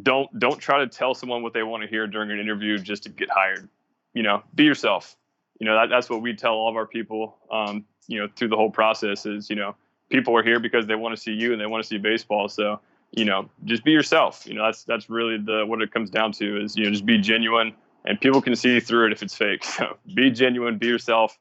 don't 0.02 0.40
don't 0.40 0.60
try 0.60 0.80
to 0.80 0.88
tell 0.88 1.14
someone 1.14 1.44
what 1.44 1.54
they 1.54 1.64
want 1.64 1.84
to 1.84 1.90
hear 1.90 2.08
during 2.08 2.32
an 2.32 2.40
interview 2.40 2.78
just 2.78 3.04
to 3.04 3.10
get 3.10 3.30
hired. 3.30 3.70
You 4.14 4.24
know, 4.24 4.44
be 4.56 4.64
yourself. 4.64 5.16
You 5.60 5.68
know, 5.68 5.76
that, 5.76 5.90
that's 5.90 6.10
what 6.10 6.22
we 6.22 6.34
tell 6.34 6.54
all 6.54 6.70
of 6.70 6.76
our 6.76 6.88
people. 6.88 7.38
Um, 7.52 7.86
you 8.08 8.20
know, 8.20 8.28
through 8.36 8.48
the 8.48 8.56
whole 8.56 8.72
process 8.72 9.26
is 9.26 9.50
you 9.50 9.56
know 9.56 9.76
people 10.10 10.36
are 10.36 10.44
here 10.44 10.60
because 10.60 10.88
they 10.88 10.96
want 10.96 11.16
to 11.16 11.22
see 11.22 11.32
you 11.32 11.52
and 11.52 11.62
they 11.62 11.66
want 11.66 11.84
to 11.84 11.88
see 11.88 11.98
baseball. 11.98 12.50
So 12.50 12.80
you 13.12 13.26
know, 13.26 13.50
just 13.66 13.84
be 13.84 13.92
yourself. 13.92 14.46
You 14.46 14.54
know, 14.54 14.66
that's 14.66 14.84
that's 14.84 15.10
really 15.10 15.38
the 15.38 15.66
what 15.66 15.82
it 15.82 15.92
comes 15.92 16.10
down 16.10 16.32
to 16.34 16.62
is 16.62 16.76
you 16.76 16.86
know 16.86 16.92
just 16.92 17.06
be 17.06 17.18
genuine, 17.18 17.74
and 18.06 18.20
people 18.20 18.42
can 18.42 18.56
see 18.56 18.80
through 18.80 19.08
it 19.08 19.12
if 19.12 19.24
it's 19.24 19.36
fake. 19.36 19.64
So 19.80 19.98
be 20.14 20.32
genuine, 20.32 20.78
be 20.78 20.88
yourself. 20.88 21.38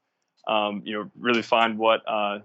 Um, 0.47 0.83
you 0.85 0.95
know, 0.95 1.11
really 1.19 1.43
find 1.43 1.79
what 1.79 2.01
uh, 2.09 2.39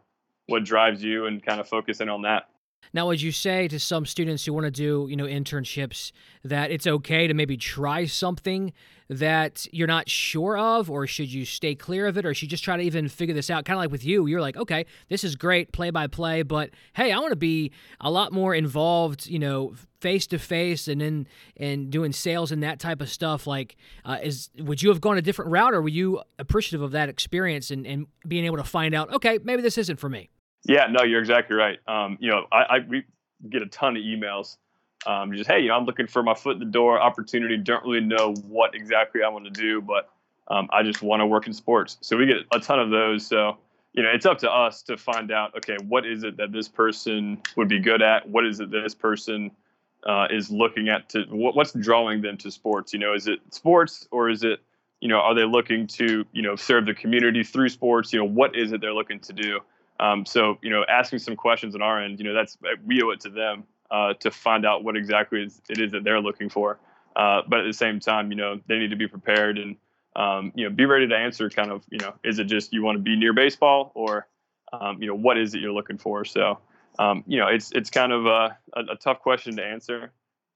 what 0.48 0.66
drives 0.66 1.02
you 1.04 1.25
and 1.25 1.44
kind 1.44 1.60
of 1.60 1.68
focus 1.68 2.02
in 2.02 2.10
on 2.10 2.24
that. 2.24 2.50
Now, 2.94 3.08
would 3.08 3.22
you 3.22 3.32
say 3.32 3.68
to 3.68 3.80
some 3.80 4.06
students 4.06 4.46
who 4.46 4.54
want 4.54 4.66
to 4.66 4.72
do, 4.72 5.08
you 5.10 5.16
know, 5.16 5.26
internships 5.26 6.12
that 6.44 6.72
it's 6.72 6.88
okay 6.88 7.28
to 7.28 7.34
maybe 7.34 7.58
try 7.58 8.06
something 8.06 8.74
that 9.10 9.68
you're 9.72 9.88
not 9.88 10.10
sure 10.10 10.58
of, 10.58 10.90
or 10.90 11.06
should 11.06 11.32
you 11.32 11.46
stay 11.46 11.76
clear 11.76 12.08
of 12.08 12.18
it, 12.18 12.26
or 12.26 12.34
should 12.34 12.44
you 12.44 12.50
just 12.50 12.64
try 12.64 12.78
to 12.78 12.84
even 12.84 13.08
figure 13.08 13.36
this 13.36 13.50
out? 13.50 13.66
Kind 13.66 13.78
of 13.78 13.82
like 13.82 13.92
with 13.92 14.06
you, 14.06 14.25
you're 14.25 14.42
like, 14.42 14.58
okay, 14.58 14.86
this 15.10 15.24
is 15.24 15.36
great, 15.36 15.72
play 15.72 15.90
by 15.90 16.08
play, 16.08 16.42
but 16.42 16.70
hey, 16.94 17.12
I 17.12 17.20
want 17.20 17.32
to 17.32 17.38
be 17.38 17.72
a 18.02 18.10
lot 18.10 18.32
more 18.32 18.56
involved, 18.56 19.28
you 19.28 19.40
know, 19.40 19.74
face 20.00 20.28
to 20.28 20.40
face, 20.40 20.88
and 20.88 21.02
in 21.02 21.28
and 21.58 21.90
doing 21.90 22.12
sales 22.12 22.52
and 22.52 22.63
that 22.63 22.80
type 22.80 23.02
of 23.02 23.10
stuff. 23.10 23.46
Like, 23.48 23.75
uh, 24.06 24.18
is 24.22 24.50
would 24.58 24.82
you 24.82 24.90
have 24.90 25.02
gone 25.02 25.18
a 25.18 25.22
different 25.22 25.52
route, 25.52 25.74
or 25.74 25.82
were 25.82 25.90
you 25.90 26.22
appreciative 26.40 26.82
of 26.82 26.92
that 26.92 27.10
experience 27.10 27.72
and 27.72 27.86
and 27.86 28.08
being 28.28 28.46
able 28.46 28.58
to 28.58 28.63
find 28.63 28.96
out, 28.96 29.13
okay, 29.13 29.40
maybe 29.44 29.62
this 29.62 29.78
isn't 29.78 29.98
for 29.98 30.10
me? 30.10 30.30
Yeah, 30.65 30.88
no, 30.89 31.03
you're 31.03 31.20
exactly 31.20 31.55
right. 31.55 31.79
Um, 31.88 32.17
you 32.20 32.29
know, 32.29 32.46
I, 32.51 32.58
I, 32.58 32.79
we 32.88 33.03
get 33.50 33.62
a 33.62 33.67
ton 33.67 33.98
of 33.98 34.03
emails. 34.03 34.58
Um, 35.05 35.34
just 35.34 35.50
hey, 35.50 35.60
you 35.60 35.67
know, 35.67 35.75
I'm 35.75 35.86
looking 35.86 36.08
for 36.08 36.24
my 36.24 36.34
foot 36.34 36.53
in 36.53 36.60
the 36.60 36.65
door 36.65 37.00
opportunity. 37.00 37.58
Don't 37.58 37.84
really 37.84 38.05
know 38.05 38.34
what 38.48 38.74
exactly 38.74 39.22
I 39.24 39.29
want 39.29 39.46
to 39.46 39.51
do, 39.51 39.82
but 39.82 40.10
um, 40.48 40.70
I 40.72 40.84
just 40.84 41.01
want 41.01 41.20
to 41.20 41.25
work 41.25 41.48
in 41.48 41.53
sports. 41.53 41.98
So 42.01 42.15
we 42.15 42.25
get 42.25 42.38
a 42.53 42.60
ton 42.60 42.79
of 42.79 42.89
those. 42.89 43.25
So 43.25 43.58
you 43.93 44.01
know, 44.01 44.10
it's 44.10 44.25
up 44.25 44.39
to 44.39 44.51
us 44.51 44.82
to 44.84 44.98
find 44.98 45.32
out. 45.32 45.55
Okay, 45.58 45.77
what 45.88 46.05
is 46.05 46.24
it 46.24 46.38
that 46.38 46.51
this 46.51 46.70
person 46.70 47.41
would 47.58 47.67
be 47.67 47.79
good 47.79 48.01
at? 48.01 48.27
What 48.29 48.46
is 48.46 48.60
it 48.60 48.72
that 48.72 48.82
this 48.82 48.96
person 48.96 49.51
uh, 50.05 50.27
is 50.32 50.50
looking 50.50 50.89
at 50.89 51.10
to 51.10 51.24
what, 51.29 51.55
what's 51.55 51.74
drawing 51.74 52.22
them 52.22 52.38
to 52.38 52.50
sports? 52.50 52.93
You 52.93 53.00
know, 53.00 53.13
is 53.13 53.27
it 53.27 53.39
sports 53.51 54.08
or 54.12 54.29
is 54.29 54.43
it 54.43 54.60
you 55.01 55.10
know, 55.10 55.17
are 55.17 55.36
they 55.36 55.43
looking 55.43 55.86
to 55.86 56.25
you 56.32 56.41
know 56.41 56.55
serve 56.55 56.86
the 56.86 56.93
community 56.93 57.43
through 57.43 57.67
sports? 57.67 58.13
You 58.13 58.20
know, 58.20 58.25
what 58.25 58.55
is 58.55 58.72
it 58.72 58.79
they're 58.79 58.93
looking 58.93 59.20
to 59.20 59.34
do? 59.34 59.60
Um, 60.00 60.26
so, 60.26 60.58
you 60.62 60.70
know, 60.70 60.84
asking 60.90 61.20
some 61.20 61.36
questions 61.36 61.76
on 61.76 61.82
our 61.82 62.02
end, 62.02 62.20
you 62.20 62.26
know, 62.26 62.34
that's 62.34 62.58
we 62.86 63.02
owe 63.02 63.12
it 63.12 63.22
to 63.22 63.30
them 63.30 63.64
uh, 63.92 64.14
to 64.16 64.32
find 64.32 64.66
out 64.66 64.84
what 64.84 64.98
exactly 64.98 65.44
it 65.70 65.80
is 65.80 65.92
that 65.92 66.04
they're 66.04 66.20
looking 66.20 66.50
for. 66.50 66.80
Uh, 67.16 67.42
but 67.48 67.60
at 67.60 67.66
the 67.66 67.74
same 67.74 68.00
time, 68.00 68.32
you 68.32 68.38
know, 68.38 68.60
they 68.68 68.80
need 68.80 68.90
to 68.90 68.96
be 68.96 69.08
prepared 69.08 69.58
and 69.58 69.76
um, 70.16 70.52
you 70.56 70.64
know 70.64 70.76
be 70.76 70.86
ready 70.86 71.08
to 71.08 71.16
answer. 71.16 71.50
Kind 71.50 71.72
of, 71.72 71.84
you 71.90 72.00
know, 72.00 72.14
is 72.24 72.40
it 72.40 72.46
just 72.46 72.74
you 72.74 72.84
want 72.84 72.98
to 72.98 73.02
be 73.02 73.16
near 73.16 73.34
baseball, 73.34 73.92
or 73.96 74.28
um, 74.72 75.02
you 75.02 75.08
know, 75.08 75.16
what 75.16 75.38
is 75.38 75.54
it 75.54 75.62
you're 75.62 75.72
looking 75.72 75.98
for? 75.98 76.26
So, 76.26 76.60
um, 77.00 77.24
you 77.28 77.40
know, 77.40 77.48
it's 77.48 77.72
it's 77.72 77.90
kind 77.90 78.12
of 78.12 78.26
a, 78.26 78.58
a, 78.74 78.82
a, 78.94 78.96
tough 78.96 79.20
question 79.22 79.56
to 79.58 79.64
answer. 79.64 80.12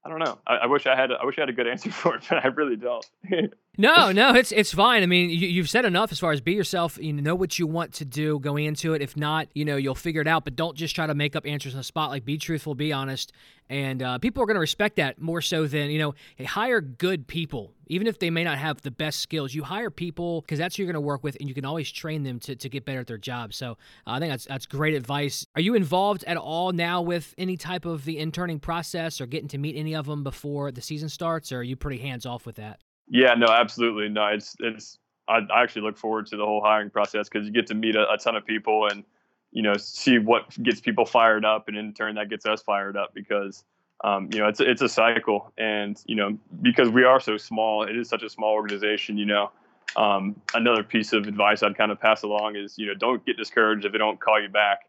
I 0.08 0.10
don't 0.10 0.20
know. 0.20 0.38
I, 0.46 0.54
I 0.56 0.66
wish 0.66 0.86
I 0.86 0.96
had 0.96 1.12
I 1.12 1.26
wish 1.26 1.36
I 1.36 1.42
had 1.42 1.50
a 1.50 1.52
good 1.52 1.66
answer 1.66 1.90
for 1.92 2.16
it, 2.16 2.22
but 2.30 2.42
I 2.42 2.48
really 2.48 2.76
don't. 2.76 3.04
no, 3.78 4.10
no, 4.10 4.34
it's 4.34 4.52
it's 4.52 4.72
fine. 4.72 5.02
I 5.02 5.06
mean, 5.06 5.28
you, 5.28 5.60
have 5.60 5.68
said 5.68 5.84
enough 5.84 6.10
as 6.12 6.18
far 6.18 6.32
as 6.32 6.40
be 6.40 6.54
yourself. 6.54 6.98
You 6.98 7.12
know 7.12 7.34
what 7.34 7.58
you 7.58 7.66
want 7.66 7.92
to 7.94 8.06
do 8.06 8.38
going 8.38 8.64
into 8.64 8.94
it. 8.94 9.02
If 9.02 9.18
not, 9.18 9.48
you 9.52 9.66
know, 9.66 9.76
you'll 9.76 9.94
figure 9.94 10.22
it 10.22 10.26
out. 10.26 10.44
But 10.44 10.56
don't 10.56 10.74
just 10.74 10.94
try 10.96 11.06
to 11.06 11.14
make 11.14 11.36
up 11.36 11.46
answers 11.46 11.74
on 11.74 11.78
the 11.80 11.84
spot. 11.84 12.08
Like, 12.08 12.24
be 12.24 12.38
truthful, 12.38 12.74
be 12.74 12.90
honest, 12.90 13.32
and 13.68 14.02
uh, 14.02 14.18
people 14.18 14.42
are 14.42 14.46
going 14.46 14.54
to 14.54 14.60
respect 14.60 14.96
that 14.96 15.20
more 15.20 15.42
so 15.42 15.66
than 15.66 15.90
you 15.90 15.98
know. 15.98 16.14
Hire 16.42 16.80
good 16.80 17.26
people, 17.26 17.74
even 17.88 18.06
if 18.06 18.18
they 18.18 18.30
may 18.30 18.44
not 18.44 18.58
have 18.58 18.80
the 18.82 18.90
best 18.90 19.20
skills. 19.20 19.54
You 19.54 19.62
hire 19.62 19.90
people 19.90 20.42
because 20.42 20.58
that's 20.58 20.76
who 20.76 20.82
you're 20.82 20.92
going 20.92 21.02
to 21.02 21.06
work 21.06 21.24
with, 21.24 21.36
and 21.40 21.48
you 21.48 21.54
can 21.54 21.64
always 21.64 21.90
train 21.90 22.22
them 22.22 22.38
to, 22.40 22.56
to 22.56 22.68
get 22.68 22.84
better 22.84 23.00
at 23.00 23.06
their 23.06 23.18
job. 23.18 23.54
So 23.54 23.72
uh, 24.06 24.12
I 24.12 24.18
think 24.18 24.30
that's 24.30 24.46
that's 24.46 24.66
great 24.66 24.94
advice. 24.94 25.46
Are 25.54 25.60
you 25.60 25.74
involved 25.74 26.24
at 26.24 26.36
all 26.36 26.72
now 26.72 27.02
with 27.02 27.34
any 27.38 27.56
type 27.56 27.84
of 27.84 28.04
the 28.04 28.18
interning 28.18 28.60
process 28.60 29.20
or 29.20 29.26
getting 29.26 29.48
to 29.48 29.58
meet 29.58 29.76
any 29.76 29.94
of 29.94 30.06
them 30.06 30.22
before 30.22 30.70
the 30.70 30.80
season 30.80 31.08
starts, 31.08 31.52
or 31.52 31.58
are 31.58 31.62
you 31.62 31.76
pretty 31.76 31.98
hands 31.98 32.26
off 32.26 32.46
with 32.46 32.56
that? 32.56 32.80
Yeah, 33.08 33.34
no, 33.34 33.46
absolutely. 33.46 34.08
No, 34.08 34.26
it's 34.26 34.56
it's. 34.60 34.98
I, 35.28 35.40
I 35.52 35.62
actually 35.62 35.82
look 35.82 35.98
forward 35.98 36.26
to 36.28 36.36
the 36.36 36.44
whole 36.44 36.62
hiring 36.62 36.90
process 36.90 37.28
because 37.28 37.46
you 37.46 37.52
get 37.52 37.66
to 37.66 37.74
meet 37.74 37.96
a, 37.96 38.10
a 38.10 38.16
ton 38.16 38.34
of 38.36 38.46
people 38.46 38.88
and 38.90 39.04
you 39.50 39.62
know 39.62 39.74
see 39.76 40.18
what 40.18 40.60
gets 40.62 40.80
people 40.80 41.06
fired 41.06 41.44
up, 41.44 41.68
and 41.68 41.76
in 41.76 41.94
turn 41.94 42.14
that 42.16 42.28
gets 42.28 42.46
us 42.46 42.62
fired 42.62 42.96
up 42.96 43.14
because 43.14 43.64
um, 44.04 44.28
you 44.32 44.38
know 44.38 44.48
it's 44.48 44.60
it's 44.60 44.82
a 44.82 44.88
cycle, 44.88 45.52
and 45.58 46.00
you 46.06 46.14
know 46.14 46.38
because 46.62 46.88
we 46.88 47.04
are 47.04 47.20
so 47.20 47.36
small, 47.36 47.82
it 47.82 47.96
is 47.96 48.08
such 48.08 48.22
a 48.22 48.30
small 48.30 48.52
organization. 48.52 49.18
You 49.18 49.26
know, 49.26 49.50
um, 49.96 50.40
another 50.54 50.84
piece 50.84 51.12
of 51.12 51.26
advice 51.26 51.62
I'd 51.62 51.76
kind 51.76 51.90
of 51.90 52.00
pass 52.00 52.22
along 52.22 52.56
is 52.56 52.78
you 52.78 52.86
know 52.86 52.94
don't 52.94 53.24
get 53.26 53.36
discouraged 53.36 53.84
if 53.84 53.92
they 53.92 53.98
don't 53.98 54.20
call 54.20 54.40
you 54.40 54.48
back. 54.48 54.80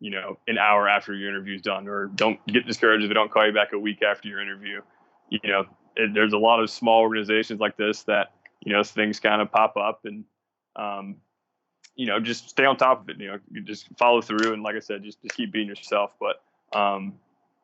You 0.00 0.10
know, 0.10 0.38
an 0.48 0.58
hour 0.58 0.88
after 0.88 1.14
your 1.14 1.28
interview's 1.28 1.62
done, 1.62 1.86
or 1.86 2.06
don't 2.06 2.44
get 2.46 2.66
discouraged 2.66 3.04
if 3.04 3.08
they 3.08 3.14
don't 3.14 3.30
call 3.30 3.46
you 3.46 3.52
back 3.52 3.72
a 3.72 3.78
week 3.78 4.02
after 4.02 4.28
your 4.28 4.40
interview. 4.40 4.80
You 5.30 5.40
know, 5.44 5.64
it, 5.94 6.12
there's 6.12 6.32
a 6.32 6.38
lot 6.38 6.60
of 6.60 6.68
small 6.68 7.00
organizations 7.00 7.60
like 7.60 7.76
this 7.76 8.02
that 8.04 8.32
you 8.64 8.72
know 8.72 8.82
things 8.82 9.20
kind 9.20 9.40
of 9.40 9.50
pop 9.52 9.76
up 9.76 10.00
and 10.04 10.24
um, 10.74 11.16
you 11.94 12.06
know 12.06 12.18
just 12.18 12.50
stay 12.50 12.64
on 12.64 12.76
top 12.76 13.02
of 13.02 13.08
it. 13.10 13.20
You 13.20 13.28
know, 13.28 13.38
just 13.62 13.86
follow 13.96 14.20
through 14.20 14.54
and 14.54 14.64
like 14.64 14.74
I 14.74 14.80
said, 14.80 15.04
just 15.04 15.22
just 15.22 15.36
keep 15.36 15.52
being 15.52 15.68
yourself. 15.68 16.10
But 16.18 16.42
um, 16.76 17.14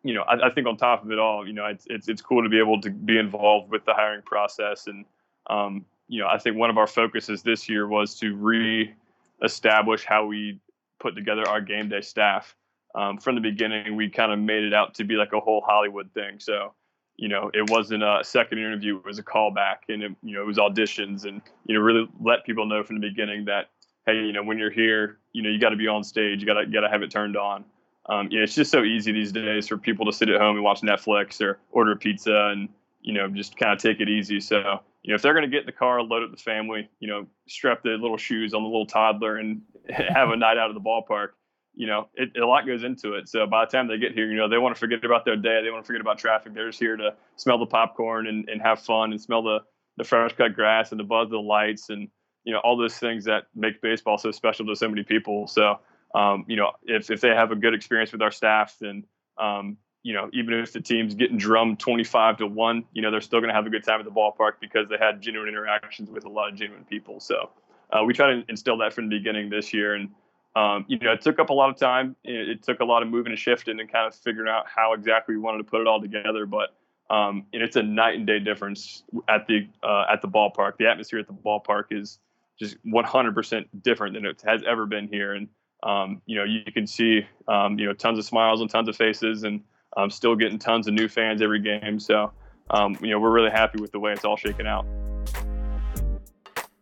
you 0.02 0.14
know, 0.14 0.22
I, 0.22 0.48
I, 0.48 0.50
think 0.50 0.66
on 0.66 0.76
top 0.76 1.04
of 1.04 1.10
it 1.12 1.18
all, 1.18 1.46
you 1.46 1.52
know, 1.52 1.66
it's, 1.66 1.86
it's 1.88 2.08
it's 2.08 2.22
cool 2.22 2.42
to 2.42 2.48
be 2.48 2.58
able 2.58 2.80
to 2.80 2.90
be 2.90 3.18
involved 3.18 3.70
with 3.70 3.84
the 3.84 3.94
hiring 3.94 4.22
process 4.22 4.86
and 4.86 5.04
um, 5.48 5.84
you 6.08 6.20
know, 6.20 6.28
I 6.28 6.38
think 6.38 6.56
one 6.56 6.70
of 6.70 6.78
our 6.78 6.86
focuses 6.86 7.42
this 7.42 7.68
year 7.68 7.88
was 7.88 8.14
to 8.16 8.36
re-establish 8.36 10.04
how 10.04 10.26
we 10.26 10.60
put 11.00 11.14
together 11.14 11.48
our 11.48 11.60
game 11.60 11.88
day 11.88 12.00
staff. 12.00 12.54
Um, 12.94 13.16
from 13.16 13.34
the 13.34 13.40
beginning, 13.40 13.96
we 13.96 14.10
kind 14.10 14.30
of 14.30 14.38
made 14.38 14.62
it 14.62 14.74
out 14.74 14.94
to 14.94 15.04
be 15.04 15.14
like 15.14 15.32
a 15.32 15.40
whole 15.40 15.62
Hollywood 15.66 16.12
thing. 16.12 16.38
So 16.38 16.74
you 17.16 17.28
know, 17.28 17.50
it 17.54 17.70
wasn't 17.70 18.02
a 18.02 18.20
second 18.22 18.58
interview; 18.58 18.98
it 18.98 19.04
was 19.04 19.18
a 19.18 19.22
callback, 19.22 19.76
and 19.88 20.02
it, 20.02 20.12
you 20.22 20.34
know, 20.34 20.42
it 20.42 20.46
was 20.46 20.58
auditions, 20.58 21.24
and 21.24 21.40
you 21.66 21.74
know, 21.74 21.80
really 21.80 22.08
let 22.20 22.44
people 22.44 22.66
know 22.66 22.82
from 22.82 23.00
the 23.00 23.08
beginning 23.08 23.44
that 23.46 23.70
hey, 24.06 24.16
you 24.16 24.32
know, 24.32 24.42
when 24.42 24.58
you're 24.58 24.70
here, 24.70 25.18
you 25.32 25.42
know, 25.42 25.48
you 25.48 25.58
got 25.58 25.70
to 25.70 25.76
be 25.76 25.86
on 25.86 26.02
stage, 26.02 26.40
you 26.40 26.46
got 26.46 26.54
to 26.54 26.66
got 26.66 26.80
to 26.80 26.88
have 26.88 27.02
it 27.02 27.10
turned 27.10 27.36
on. 27.36 27.64
Um, 28.08 28.28
know, 28.38 28.42
it's 28.42 28.54
just 28.54 28.70
so 28.70 28.82
easy 28.82 29.12
these 29.12 29.32
days 29.32 29.68
for 29.68 29.78
people 29.78 30.06
to 30.06 30.12
sit 30.12 30.28
at 30.28 30.40
home 30.40 30.56
and 30.56 30.64
watch 30.64 30.80
Netflix 30.80 31.40
or 31.40 31.58
order 31.70 31.92
a 31.92 31.96
pizza 31.96 32.50
and 32.52 32.68
you 33.00 33.12
know 33.12 33.28
just 33.28 33.56
kind 33.56 33.72
of 33.72 33.78
take 33.78 34.00
it 34.00 34.08
easy. 34.08 34.40
So 34.40 34.80
you 35.02 35.10
know, 35.10 35.14
if 35.14 35.22
they're 35.22 35.34
going 35.34 35.44
to 35.44 35.50
get 35.50 35.60
in 35.60 35.66
the 35.66 35.72
car, 35.72 36.02
load 36.02 36.22
up 36.22 36.30
the 36.30 36.42
family, 36.42 36.88
you 37.00 37.08
know, 37.08 37.26
strap 37.48 37.82
the 37.82 37.90
little 37.90 38.16
shoes 38.16 38.54
on 38.54 38.62
the 38.62 38.68
little 38.68 38.86
toddler 38.86 39.36
and 39.36 39.62
have 39.90 40.30
a 40.30 40.36
night 40.36 40.58
out 40.58 40.70
of 40.70 40.74
the 40.74 40.80
ballpark 40.80 41.30
you 41.74 41.86
know, 41.86 42.08
it, 42.14 42.36
a 42.36 42.46
lot 42.46 42.66
goes 42.66 42.84
into 42.84 43.14
it. 43.14 43.28
So 43.28 43.46
by 43.46 43.64
the 43.64 43.70
time 43.70 43.88
they 43.88 43.98
get 43.98 44.12
here, 44.12 44.30
you 44.30 44.36
know, 44.36 44.48
they 44.48 44.58
want 44.58 44.74
to 44.74 44.78
forget 44.78 45.04
about 45.04 45.24
their 45.24 45.36
day. 45.36 45.62
They 45.62 45.70
want 45.70 45.84
to 45.84 45.86
forget 45.86 46.00
about 46.00 46.18
traffic. 46.18 46.54
They're 46.54 46.68
just 46.68 46.78
here 46.78 46.96
to 46.96 47.14
smell 47.36 47.58
the 47.58 47.66
popcorn 47.66 48.26
and, 48.26 48.48
and 48.48 48.60
have 48.60 48.80
fun 48.80 49.12
and 49.12 49.20
smell 49.20 49.42
the, 49.42 49.60
the 49.96 50.04
fresh 50.04 50.34
cut 50.34 50.54
grass 50.54 50.90
and 50.90 51.00
the 51.00 51.04
buzz 51.04 51.26
of 51.26 51.30
the 51.30 51.38
lights 51.38 51.88
and, 51.88 52.08
you 52.44 52.52
know, 52.52 52.58
all 52.58 52.76
those 52.76 52.96
things 52.98 53.24
that 53.24 53.44
make 53.54 53.80
baseball 53.80 54.18
so 54.18 54.30
special 54.30 54.66
to 54.66 54.76
so 54.76 54.88
many 54.88 55.02
people. 55.02 55.46
So, 55.46 55.78
um, 56.14 56.44
you 56.48 56.56
know, 56.56 56.72
if, 56.84 57.10
if 57.10 57.20
they 57.20 57.28
have 57.28 57.52
a 57.52 57.56
good 57.56 57.74
experience 57.74 58.12
with 58.12 58.22
our 58.22 58.30
staff, 58.30 58.76
then, 58.80 59.04
um, 59.38 59.76
you 60.02 60.12
know, 60.12 60.28
even 60.32 60.54
if 60.54 60.72
the 60.72 60.80
team's 60.80 61.14
getting 61.14 61.38
drummed 61.38 61.78
25 61.78 62.38
to 62.38 62.46
one, 62.46 62.84
you 62.92 63.02
know, 63.02 63.10
they're 63.10 63.20
still 63.20 63.40
going 63.40 63.48
to 63.48 63.54
have 63.54 63.66
a 63.66 63.70
good 63.70 63.84
time 63.84 64.00
at 64.00 64.04
the 64.04 64.10
ballpark 64.10 64.52
because 64.60 64.88
they 64.88 64.96
had 64.98 65.22
genuine 65.22 65.48
interactions 65.48 66.10
with 66.10 66.24
a 66.24 66.28
lot 66.28 66.50
of 66.50 66.56
genuine 66.56 66.84
people. 66.84 67.20
So 67.20 67.50
uh, 67.92 68.04
we 68.04 68.12
try 68.12 68.34
to 68.34 68.42
instill 68.48 68.78
that 68.78 68.92
from 68.92 69.08
the 69.08 69.16
beginning 69.16 69.48
this 69.48 69.72
year. 69.72 69.94
And, 69.94 70.10
um, 70.56 70.84
you 70.88 70.98
know, 70.98 71.12
it 71.12 71.22
took 71.22 71.38
up 71.38 71.50
a 71.50 71.52
lot 71.52 71.70
of 71.70 71.76
time. 71.76 72.16
It, 72.24 72.48
it, 72.48 72.62
took 72.62 72.80
a 72.80 72.84
lot 72.84 73.02
of 73.02 73.08
moving 73.08 73.32
and 73.32 73.38
shifting 73.38 73.80
and 73.80 73.90
kind 73.90 74.06
of 74.06 74.14
figuring 74.14 74.50
out 74.50 74.66
how 74.66 74.92
exactly 74.92 75.34
we 75.34 75.40
wanted 75.40 75.58
to 75.58 75.64
put 75.64 75.80
it 75.80 75.86
all 75.86 76.00
together. 76.00 76.46
But 76.46 76.74
um, 77.08 77.46
and 77.52 77.62
it's 77.62 77.76
a 77.76 77.82
night 77.82 78.16
and 78.16 78.26
day 78.26 78.38
difference 78.38 79.04
at 79.28 79.46
the 79.46 79.68
uh, 79.82 80.04
at 80.10 80.20
the 80.20 80.28
ballpark. 80.28 80.78
The 80.78 80.86
atmosphere 80.86 81.20
at 81.20 81.26
the 81.26 81.32
ballpark 81.32 81.84
is 81.90 82.18
just 82.58 82.76
100% 82.86 83.64
different 83.82 84.14
than 84.14 84.26
it 84.26 84.42
has 84.46 84.62
ever 84.66 84.86
been 84.86 85.08
here. 85.08 85.34
And 85.34 85.48
um, 85.82 86.22
you 86.26 86.36
know, 86.36 86.44
you 86.44 86.70
can 86.72 86.86
see 86.86 87.26
um, 87.48 87.78
you 87.78 87.86
know 87.86 87.92
tons 87.92 88.18
of 88.18 88.24
smiles 88.24 88.60
and 88.60 88.70
tons 88.70 88.88
of 88.88 88.96
faces, 88.96 89.44
and 89.44 89.60
um, 89.96 90.10
still 90.10 90.36
getting 90.36 90.58
tons 90.58 90.88
of 90.88 90.94
new 90.94 91.08
fans 91.08 91.42
every 91.42 91.60
game. 91.60 91.98
So 91.98 92.32
um, 92.70 92.96
you 93.00 93.10
know, 93.10 93.20
we're 93.20 93.32
really 93.32 93.50
happy 93.50 93.80
with 93.80 93.92
the 93.92 93.98
way 93.98 94.12
it's 94.12 94.24
all 94.24 94.36
shaken 94.36 94.66
out. 94.66 94.86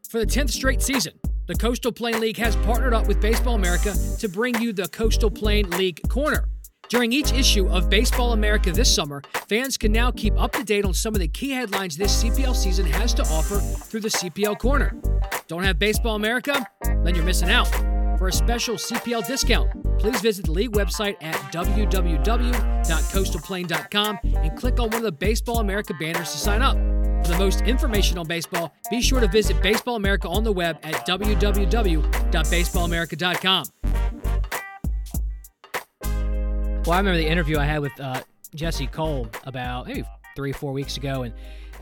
For 0.09 0.19
the 0.19 0.27
10th 0.27 0.51
straight 0.51 0.83
season, 0.83 1.13
the 1.47 1.55
Coastal 1.55 1.93
Plain 1.93 2.21
League 2.21 2.37
has 2.37 2.57
partnered 2.57 2.95
up 2.95 3.07
with 3.07 3.21
Baseball 3.21 3.55
America 3.55 3.95
to 4.19 4.29
bring 4.29 4.61
you 4.61 4.73
the 4.73 4.89
Coastal 4.89 5.31
Plain 5.31 5.71
League 5.71 6.01
Corner. 6.09 6.49
During 6.89 7.13
each 7.13 7.33
issue 7.33 7.69
of 7.69 7.89
Baseball 7.89 8.33
America 8.33 8.73
this 8.73 8.93
summer, 8.93 9.23
fans 9.49 9.77
can 9.77 9.93
now 9.93 10.11
keep 10.11 10.41
up 10.41 10.51
to 10.53 10.65
date 10.65 10.85
on 10.85 10.93
some 10.93 11.15
of 11.15 11.21
the 11.21 11.29
key 11.29 11.51
headlines 11.51 11.97
this 11.97 12.25
CPL 12.25 12.57
season 12.57 12.85
has 12.87 13.15
to 13.15 13.23
offer 13.23 13.59
through 13.59 14.01
the 14.01 14.09
CPL 14.09 14.59
Corner. 14.59 14.97
Don't 15.47 15.63
have 15.63 15.79
Baseball 15.79 16.17
America? 16.17 16.67
Then 16.83 17.15
you're 17.15 17.25
missing 17.25 17.51
out. 17.51 17.69
For 18.21 18.29
a 18.29 18.33
special 18.33 18.77
CPL 18.77 19.27
discount, 19.27 19.99
please 19.99 20.21
visit 20.21 20.45
the 20.45 20.53
league 20.53 20.73
website 20.73 21.17
at 21.23 21.35
www.coastalplain.com 21.55 24.19
and 24.23 24.59
click 24.59 24.79
on 24.79 24.91
one 24.91 24.97
of 24.97 25.05
the 25.05 25.11
Baseball 25.11 25.61
America 25.61 25.95
banners 25.99 26.31
to 26.33 26.37
sign 26.37 26.61
up. 26.61 26.77
For 27.25 27.33
the 27.33 27.39
most 27.39 27.63
information 27.63 28.19
on 28.19 28.27
baseball, 28.27 28.75
be 28.91 29.01
sure 29.01 29.21
to 29.21 29.27
visit 29.27 29.63
Baseball 29.63 29.97
America 29.97 30.29
on 30.29 30.45
the 30.45 30.53
web 30.53 30.77
at 30.83 31.07
www.baseballamerica.com. 31.07 33.65
Well, 36.85 36.93
I 36.93 36.99
remember 36.99 37.17
the 37.17 37.27
interview 37.27 37.57
I 37.57 37.65
had 37.65 37.81
with 37.81 37.99
uh, 37.99 38.23
Jesse 38.55 38.87
Cole 38.87 39.31
about 39.45 39.87
maybe 39.87 40.05
three, 40.37 40.53
four 40.53 40.75
weeks 40.75 40.99
ago, 40.99 41.23
and 41.23 41.33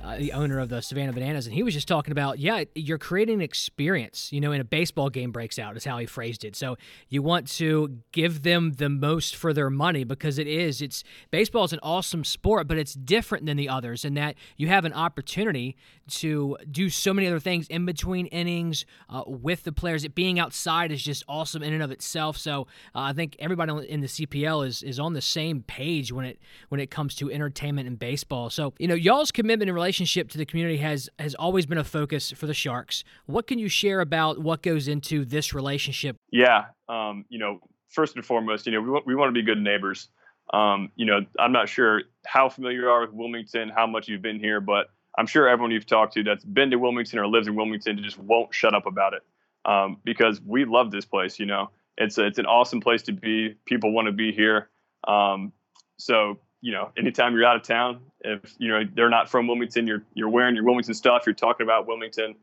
uh, 0.03 0.17
the 0.17 0.33
owner 0.33 0.59
of 0.59 0.69
the 0.69 0.81
Savannah 0.81 1.13
Bananas, 1.13 1.47
and 1.47 1.55
he 1.55 1.63
was 1.63 1.75
just 1.75 1.89
talking 1.89 2.13
about, 2.13 2.39
yeah, 2.39 2.65
you're 2.75 2.99
creating 2.99 3.37
an 3.37 3.41
experience. 3.43 4.33
You 4.33 4.41
know, 4.41 4.53
in 4.53 4.61
a 4.61 4.65
baseball 4.65 5.11
game 5.11 5.33
breaks 5.33 5.59
out 5.59 5.77
is 5.77 5.85
how 5.85 5.99
he 5.99 6.07
phrased 6.07 6.45
it. 6.45 6.57
So 6.57 6.77
you 7.09 7.23
want 7.23 7.49
to 7.59 7.99
give 8.13 8.43
them 8.43 8.73
the 8.75 8.89
most 8.89 9.37
for 9.37 9.53
their 9.53 9.71
money 9.71 10.05
because 10.05 10.39
it 10.39 10.47
is. 10.47 10.81
It's 10.81 11.05
baseball 11.31 11.65
is 11.65 11.73
an 11.73 11.81
awesome 11.83 12.25
sport, 12.25 12.69
but 12.69 12.79
it's 12.79 12.95
different 12.95 13.47
than 13.47 13.57
the 13.57 13.69
others 13.69 14.05
in 14.05 14.15
that 14.15 14.37
you 14.57 14.69
have 14.69 14.85
an 14.85 14.93
opportunity 14.93 15.77
to 16.09 16.57
do 16.71 16.89
so 16.89 17.13
many 17.13 17.27
other 17.27 17.41
things 17.41 17.67
in 17.69 17.85
between 17.85 18.27
innings 18.27 18.87
uh, 19.11 19.23
with 19.27 19.65
the 19.65 19.73
players. 19.73 20.05
It 20.05 20.15
being 20.15 20.39
outside 20.39 20.91
is 20.91 21.03
just 21.03 21.25
awesome 21.29 21.63
in 21.63 21.75
and 21.75 21.83
of 21.83 21.91
itself. 21.91 22.39
So 22.39 22.63
uh, 22.95 23.01
I 23.01 23.13
think 23.13 23.37
everybody 23.39 23.87
in 23.89 24.01
the 24.01 24.07
CPL 24.07 24.67
is 24.67 24.83
is 24.83 24.99
on 24.99 25.13
the 25.13 25.21
same 25.21 25.63
page 25.63 26.13
when 26.13 26.25
it 26.25 26.39
when 26.69 26.81
it 26.81 26.91
comes 26.91 27.15
to 27.17 27.31
entertainment 27.31 27.87
and 27.87 27.99
baseball. 27.99 28.49
So 28.49 28.73
you 28.79 28.89
know, 28.89 28.95
y'all's 28.95 29.31
commitment 29.31 29.69
and 29.69 29.75
relationship 29.75 29.88
to 29.97 30.39
the 30.39 30.45
community 30.45 30.79
has 30.79 31.09
has 31.19 31.35
always 31.35 31.67
been 31.67 31.79
a 31.79 31.85
focus 31.85 32.31
for 32.33 32.47
the 32.47 32.55
Sharks. 32.55 33.05
What 33.27 33.47
can 33.47 33.59
you 33.59 33.69
share 33.69 34.01
about 34.01 34.39
what 34.39 34.63
goes 34.63 34.89
into 34.89 35.25
this 35.25 35.55
relationship? 35.55 36.17
Yeah, 36.31 36.67
um, 36.89 37.25
you 37.29 37.39
know, 37.39 37.61
first 37.89 38.17
and 38.17 38.25
foremost, 38.25 38.67
you 38.67 38.73
know, 38.73 38.81
we 38.81 38.91
want, 38.91 39.07
we 39.07 39.15
want 39.15 39.29
to 39.29 39.33
be 39.33 39.43
good 39.43 39.59
neighbors. 39.59 40.09
Um, 40.53 40.91
you 40.97 41.07
know, 41.07 41.21
I'm 41.39 41.53
not 41.53 41.69
sure 41.69 42.03
how 42.27 42.49
familiar 42.49 42.81
you 42.81 42.89
are 42.89 43.01
with 43.03 43.13
Wilmington, 43.13 43.69
how 43.69 43.87
much 43.87 44.09
you've 44.09 44.23
been 44.23 44.41
here, 44.41 44.61
but 44.61 44.91
I'm 45.17 45.27
sure 45.27 45.49
everyone 45.49 45.73
you've 45.73 45.87
talked 45.87 46.15
to 46.15 46.23
that's 46.23 46.45
been 46.45 46.71
to 46.71 46.77
Wilmington 46.79 47.19
or 47.19 47.27
lives 47.27 47.49
in 47.49 47.57
Wilmington 47.57 48.03
just 48.03 48.19
won't 48.19 48.55
shut 48.55 48.75
up 48.75 48.87
about 48.87 49.15
it 49.15 49.23
um, 49.65 49.99
because 50.05 50.41
we 50.41 50.65
love 50.65 50.91
this 50.91 51.05
place. 51.05 51.39
You 51.39 51.47
know, 51.47 51.71
it's 51.97 52.19
a, 52.19 52.27
it's 52.27 52.39
an 52.39 52.47
awesome 52.47 52.81
place 52.81 53.03
to 53.03 53.13
be. 53.13 53.57
People 53.67 53.93
want 53.93 54.07
to 54.07 54.13
be 54.13 54.33
here. 54.33 54.69
Um, 55.07 55.53
so 55.99 56.39
you 56.61 56.73
know, 56.73 56.91
anytime 56.97 57.35
you're 57.35 57.45
out 57.45 57.57
of 57.57 57.63
town, 57.63 58.01
if 58.21 58.55
you 58.59 58.69
know 58.69 58.83
they're 58.95 59.09
not 59.09 59.29
from 59.29 59.47
Wilmington, 59.47 59.87
you're 59.87 60.03
you're 60.15 60.29
wearing 60.29 60.55
your 60.55 60.65
Wilmington 60.65 60.95
stuff. 60.95 61.23
You're 61.27 61.35
talking 61.35 61.65
about 61.65 61.87
Wilmington, 61.87 62.35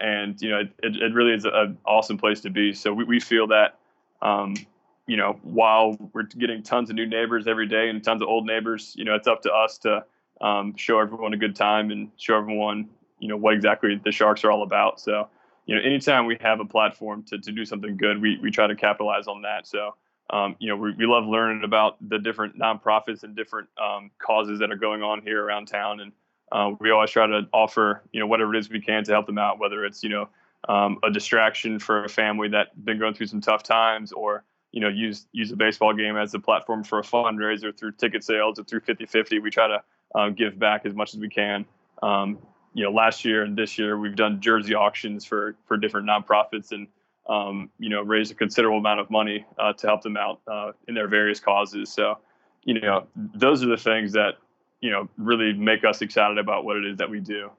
and 0.00 0.40
you 0.40 0.50
know 0.50 0.60
it, 0.60 0.96
it 0.96 1.12
really 1.12 1.32
is 1.32 1.44
an 1.44 1.78
awesome 1.84 2.18
place 2.18 2.40
to 2.42 2.50
be. 2.50 2.72
So 2.72 2.92
we, 2.92 3.04
we 3.04 3.20
feel 3.20 3.48
that. 3.48 3.78
Um, 4.22 4.54
you 5.06 5.16
know, 5.18 5.38
while 5.42 5.98
we're 6.14 6.22
getting 6.22 6.62
tons 6.62 6.88
of 6.88 6.96
new 6.96 7.06
neighbors 7.06 7.46
every 7.46 7.66
day 7.66 7.90
and 7.90 8.02
tons 8.02 8.22
of 8.22 8.28
old 8.28 8.46
neighbors, 8.46 8.94
you 8.96 9.04
know, 9.04 9.14
it's 9.14 9.28
up 9.28 9.42
to 9.42 9.52
us 9.52 9.76
to 9.78 10.02
um, 10.40 10.74
show 10.76 10.98
everyone 10.98 11.34
a 11.34 11.36
good 11.36 11.54
time 11.54 11.90
and 11.90 12.10
show 12.16 12.38
everyone, 12.38 12.88
you 13.18 13.28
know, 13.28 13.36
what 13.36 13.54
exactly 13.54 14.00
the 14.02 14.10
Sharks 14.10 14.44
are 14.44 14.50
all 14.50 14.62
about. 14.62 15.00
So, 15.00 15.28
you 15.66 15.74
know, 15.74 15.82
anytime 15.82 16.26
we 16.26 16.38
have 16.40 16.60
a 16.60 16.64
platform 16.64 17.22
to, 17.24 17.38
to 17.38 17.52
do 17.52 17.64
something 17.64 17.96
good, 17.96 18.20
we, 18.20 18.38
we 18.42 18.50
try 18.50 18.66
to 18.66 18.74
capitalize 18.74 19.26
on 19.26 19.42
that. 19.42 19.66
So, 19.66 19.94
um, 20.30 20.56
you 20.58 20.68
know, 20.68 20.76
we, 20.76 20.92
we 20.92 21.06
love 21.06 21.24
learning 21.26 21.64
about 21.64 21.96
the 22.06 22.18
different 22.18 22.58
nonprofits 22.58 23.22
and 23.22 23.36
different 23.36 23.68
um, 23.78 24.10
causes 24.18 24.60
that 24.60 24.72
are 24.72 24.76
going 24.76 25.02
on 25.02 25.22
here 25.22 25.42
around 25.42 25.66
town. 25.66 26.00
And, 26.00 26.12
uh, 26.52 26.72
we 26.78 26.90
always 26.90 27.10
try 27.10 27.26
to 27.26 27.48
offer 27.52 28.02
you 28.12 28.20
know 28.20 28.26
whatever 28.26 28.54
it 28.54 28.58
is 28.58 28.70
we 28.70 28.80
can 28.80 29.02
to 29.04 29.12
help 29.12 29.26
them 29.26 29.38
out, 29.38 29.58
whether 29.58 29.84
it's 29.84 30.02
you 30.02 30.10
know 30.10 30.28
um, 30.68 30.98
a 31.02 31.10
distraction 31.10 31.78
for 31.78 32.04
a 32.04 32.08
family 32.08 32.48
that's 32.48 32.70
been 32.76 32.98
going 32.98 33.14
through 33.14 33.26
some 33.26 33.40
tough 33.40 33.62
times, 33.62 34.12
or 34.12 34.44
you 34.70 34.80
know 34.80 34.88
use 34.88 35.26
use 35.32 35.50
a 35.50 35.56
baseball 35.56 35.92
game 35.94 36.16
as 36.16 36.32
a 36.34 36.38
platform 36.38 36.84
for 36.84 36.98
a 36.98 37.02
fundraiser 37.02 37.76
through 37.76 37.92
ticket 37.92 38.22
sales 38.22 38.58
or 38.58 38.64
through 38.64 38.80
50-50. 38.80 39.42
We 39.42 39.50
try 39.50 39.68
to 39.68 39.82
um, 40.14 40.34
give 40.34 40.58
back 40.58 40.86
as 40.86 40.94
much 40.94 41.14
as 41.14 41.20
we 41.20 41.28
can. 41.28 41.64
Um, 42.02 42.38
you 42.72 42.84
know, 42.84 42.90
last 42.90 43.24
year 43.24 43.42
and 43.42 43.56
this 43.56 43.78
year 43.78 43.98
we've 43.98 44.16
done 44.16 44.40
jersey 44.40 44.74
auctions 44.74 45.24
for 45.24 45.56
for 45.66 45.76
different 45.76 46.08
nonprofits 46.08 46.72
and 46.72 46.86
um, 47.26 47.70
you 47.78 47.88
know 47.88 48.02
raised 48.02 48.32
a 48.32 48.34
considerable 48.34 48.78
amount 48.78 49.00
of 49.00 49.10
money 49.10 49.44
uh, 49.58 49.72
to 49.72 49.86
help 49.86 50.02
them 50.02 50.16
out 50.16 50.40
uh, 50.46 50.72
in 50.88 50.94
their 50.94 51.08
various 51.08 51.40
causes. 51.40 51.92
So 51.92 52.18
you 52.64 52.80
know 52.80 53.06
those 53.16 53.62
are 53.62 53.68
the 53.68 53.76
things 53.76 54.12
that 54.12 54.34
you 54.80 54.90
know 54.90 55.08
really 55.16 55.52
make 55.52 55.84
us 55.84 56.02
excited 56.02 56.38
about 56.38 56.64
what 56.64 56.76
it 56.76 56.86
is 56.86 56.98
that 56.98 57.10
we 57.10 57.20
do. 57.20 57.50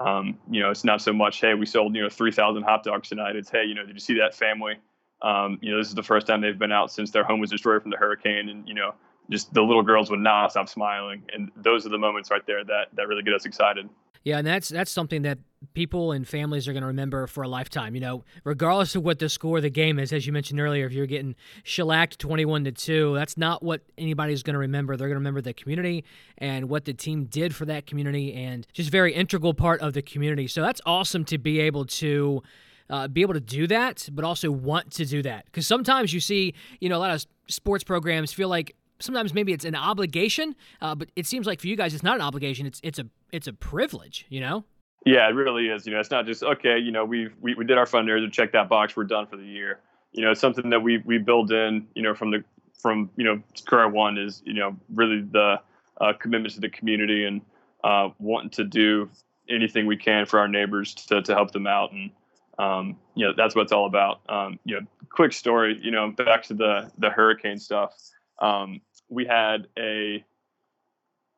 Um, 0.00 0.38
you 0.50 0.60
know, 0.60 0.70
it's 0.70 0.84
not 0.84 1.02
so 1.02 1.12
much, 1.12 1.40
hey, 1.40 1.54
we 1.54 1.66
sold, 1.66 1.94
you 1.94 2.02
know, 2.02 2.08
3,000 2.08 2.62
hot 2.62 2.82
dogs 2.82 3.08
tonight. 3.08 3.36
It's, 3.36 3.50
hey, 3.50 3.64
you 3.64 3.74
know, 3.74 3.84
did 3.84 3.94
you 3.94 4.00
see 4.00 4.14
that 4.14 4.34
family? 4.34 4.76
Um, 5.20 5.58
you 5.60 5.70
know, 5.70 5.78
this 5.78 5.88
is 5.88 5.94
the 5.94 6.02
first 6.02 6.26
time 6.26 6.40
they've 6.40 6.58
been 6.58 6.72
out 6.72 6.90
since 6.90 7.10
their 7.10 7.24
home 7.24 7.40
was 7.40 7.50
destroyed 7.50 7.82
from 7.82 7.90
the 7.90 7.96
hurricane. 7.96 8.48
And, 8.48 8.66
you 8.66 8.74
know, 8.74 8.94
just 9.30 9.52
the 9.54 9.62
little 9.62 9.82
girls 9.82 10.10
would 10.10 10.20
not 10.20 10.50
stop 10.50 10.68
smiling. 10.68 11.22
And 11.32 11.50
those 11.56 11.86
are 11.86 11.88
the 11.88 11.98
moments 11.98 12.30
right 12.30 12.46
there 12.46 12.64
that, 12.64 12.88
that 12.94 13.08
really 13.08 13.22
get 13.22 13.34
us 13.34 13.44
excited. 13.44 13.88
Yeah, 14.24 14.38
and 14.38 14.46
that's 14.46 14.68
that's 14.68 14.92
something 14.92 15.22
that 15.22 15.38
people 15.74 16.12
and 16.12 16.28
families 16.28 16.68
are 16.68 16.72
going 16.72 16.82
to 16.82 16.86
remember 16.86 17.26
for 17.26 17.42
a 17.42 17.48
lifetime. 17.48 17.96
You 17.96 18.00
know, 18.00 18.24
regardless 18.44 18.94
of 18.94 19.02
what 19.02 19.18
the 19.18 19.28
score 19.28 19.56
of 19.56 19.64
the 19.64 19.70
game 19.70 19.98
is, 19.98 20.12
as 20.12 20.28
you 20.28 20.32
mentioned 20.32 20.60
earlier, 20.60 20.86
if 20.86 20.92
you're 20.92 21.06
getting 21.06 21.34
shellacked 21.64 22.20
twenty-one 22.20 22.62
to 22.62 22.70
two, 22.70 23.14
that's 23.16 23.36
not 23.36 23.64
what 23.64 23.80
anybody's 23.98 24.44
going 24.44 24.54
to 24.54 24.60
remember. 24.60 24.96
They're 24.96 25.08
going 25.08 25.16
to 25.16 25.20
remember 25.20 25.40
the 25.40 25.52
community 25.52 26.04
and 26.38 26.68
what 26.68 26.84
the 26.84 26.94
team 26.94 27.24
did 27.24 27.52
for 27.52 27.64
that 27.64 27.84
community, 27.86 28.32
and 28.32 28.64
just 28.72 28.90
very 28.90 29.12
integral 29.12 29.54
part 29.54 29.80
of 29.80 29.92
the 29.92 30.02
community. 30.02 30.46
So 30.46 30.62
that's 30.62 30.80
awesome 30.86 31.24
to 31.24 31.38
be 31.38 31.58
able 31.58 31.84
to. 31.86 32.44
Uh, 32.90 33.08
be 33.08 33.22
able 33.22 33.32
to 33.32 33.40
do 33.40 33.66
that, 33.66 34.06
but 34.12 34.22
also 34.22 34.50
want 34.50 34.90
to 34.90 35.06
do 35.06 35.22
that. 35.22 35.46
Because 35.46 35.66
sometimes 35.66 36.12
you 36.12 36.20
see, 36.20 36.52
you 36.78 36.90
know, 36.90 36.98
a 36.98 36.98
lot 36.98 37.10
of 37.10 37.24
sports 37.48 37.82
programs 37.82 38.34
feel 38.34 38.48
like 38.48 38.76
sometimes 39.02 39.34
maybe 39.34 39.52
it's 39.52 39.64
an 39.64 39.74
obligation, 39.74 40.54
uh, 40.80 40.94
but 40.94 41.10
it 41.16 41.26
seems 41.26 41.46
like 41.46 41.60
for 41.60 41.66
you 41.66 41.76
guys 41.76 41.94
it's 41.94 42.02
not 42.02 42.16
an 42.16 42.22
obligation. 42.22 42.66
It's 42.66 42.80
it's 42.82 42.98
a 42.98 43.06
it's 43.32 43.46
a 43.46 43.52
privilege, 43.52 44.26
you 44.28 44.40
know. 44.40 44.64
Yeah, 45.04 45.28
it 45.28 45.32
really 45.32 45.68
is. 45.68 45.86
You 45.86 45.92
know, 45.92 46.00
it's 46.00 46.10
not 46.10 46.26
just 46.26 46.42
okay. 46.42 46.78
You 46.78 46.92
know, 46.92 47.04
we 47.04 47.28
we 47.40 47.54
we 47.54 47.64
did 47.64 47.78
our 47.78 47.86
fundraiser, 47.86 48.30
check 48.30 48.52
that 48.52 48.68
box, 48.68 48.96
we're 48.96 49.04
done 49.04 49.26
for 49.26 49.36
the 49.36 49.44
year. 49.44 49.80
You 50.12 50.24
know, 50.24 50.30
it's 50.30 50.40
something 50.40 50.70
that 50.70 50.80
we 50.80 50.98
we 51.04 51.18
build 51.18 51.52
in. 51.52 51.86
You 51.94 52.02
know, 52.02 52.14
from 52.14 52.30
the 52.30 52.44
from 52.80 53.10
you 53.16 53.24
know 53.24 53.42
career 53.66 53.88
one 53.88 54.18
is 54.18 54.42
you 54.44 54.54
know 54.54 54.76
really 54.94 55.22
the 55.22 55.60
uh, 56.00 56.12
commitment 56.18 56.54
to 56.54 56.60
the 56.60 56.68
community 56.68 57.24
and 57.24 57.40
uh, 57.84 58.10
wanting 58.18 58.50
to 58.50 58.64
do 58.64 59.10
anything 59.48 59.86
we 59.86 59.96
can 59.96 60.24
for 60.24 60.38
our 60.38 60.48
neighbors 60.48 60.94
to 60.94 61.22
to 61.22 61.34
help 61.34 61.50
them 61.50 61.66
out 61.66 61.92
and 61.92 62.10
um, 62.58 62.96
you 63.14 63.26
know 63.26 63.32
that's 63.36 63.54
what 63.54 63.62
it's 63.62 63.72
all 63.72 63.86
about. 63.86 64.20
Um, 64.28 64.58
you 64.64 64.76
know, 64.76 64.86
quick 65.10 65.32
story. 65.32 65.78
You 65.82 65.90
know, 65.90 66.10
back 66.10 66.44
to 66.44 66.54
the 66.54 66.90
the 66.98 67.10
hurricane 67.10 67.58
stuff. 67.58 67.94
Um, 68.40 68.80
we 69.12 69.26
had 69.26 69.68
a 69.78 70.24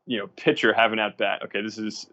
you 0.06 0.18
know 0.18 0.28
pitcher 0.36 0.72
having 0.72 0.98
at 0.98 1.18
bat. 1.18 1.42
Okay, 1.44 1.60
this 1.60 1.78
is 1.78 2.06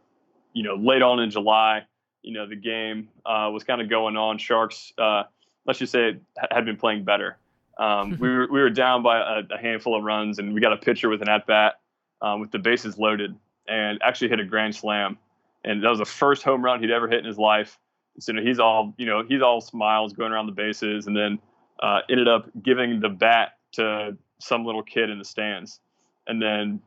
you 0.53 0.63
know 0.63 0.75
late 0.75 1.01
on 1.01 1.19
in 1.19 1.29
July. 1.29 1.85
You 2.23 2.33
know 2.33 2.47
the 2.47 2.55
game 2.55 3.09
uh, 3.25 3.49
was 3.51 3.63
kind 3.63 3.81
of 3.81 3.89
going 3.89 4.17
on. 4.17 4.37
Sharks, 4.37 4.93
uh, 4.97 5.23
let's 5.65 5.79
just 5.79 5.91
say, 5.91 6.17
had 6.51 6.65
been 6.65 6.77
playing 6.77 7.03
better. 7.03 7.37
Um, 7.77 8.17
we 8.19 8.29
were 8.29 8.47
we 8.51 8.59
were 8.59 8.69
down 8.69 9.03
by 9.03 9.19
a, 9.19 9.43
a, 9.53 9.57
handful 9.57 9.95
of 9.95 10.03
runs, 10.03 10.39
and 10.39 10.53
we 10.53 10.61
got 10.61 10.73
a 10.73 10.77
pitcher 10.77 11.09
with 11.09 11.21
an 11.21 11.29
at 11.29 11.45
bat 11.45 11.75
um, 12.21 12.41
with 12.41 12.51
the 12.51 12.59
bases 12.59 12.97
loaded, 12.97 13.35
and 13.67 13.99
actually 14.03 14.29
hit 14.29 14.39
a 14.39 14.45
grand 14.45 14.75
slam. 14.75 15.17
And 15.63 15.83
that 15.83 15.89
was 15.89 15.99
the 15.99 16.05
first 16.05 16.41
home 16.41 16.65
run 16.65 16.81
he'd 16.81 16.89
ever 16.89 17.07
hit 17.07 17.19
in 17.19 17.25
his 17.25 17.37
life. 17.37 17.77
So 18.19 18.33
he's 18.41 18.59
all 18.59 18.93
you 18.97 19.05
know 19.05 19.23
he's 19.27 19.41
all 19.41 19.61
smiles 19.61 20.13
going 20.13 20.31
around 20.31 20.47
the 20.47 20.53
bases, 20.53 21.07
and 21.07 21.15
then 21.15 21.39
uh, 21.81 21.99
ended 22.09 22.27
up 22.27 22.49
giving 22.61 22.99
the 22.99 23.09
bat 23.09 23.57
to 23.73 24.17
some 24.41 24.65
little 24.65 24.83
kid 24.83 25.09
in 25.09 25.19
the 25.19 25.25
stands. 25.25 25.79
And 26.27 26.41
then 26.41 26.81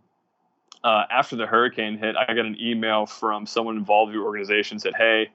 uh, 0.83 1.05
after 1.11 1.37
the 1.37 1.47
hurricane 1.47 1.99
hit, 1.99 2.17
I 2.17 2.27
got 2.35 2.45
an 2.45 2.57
email 2.61 3.07
from 3.07 3.47
someone 3.47 3.77
involved 3.77 4.13
with 4.13 4.21
the 4.21 4.25
organization 4.25 4.79
said, 4.79 4.95
"Hey, 4.97 5.31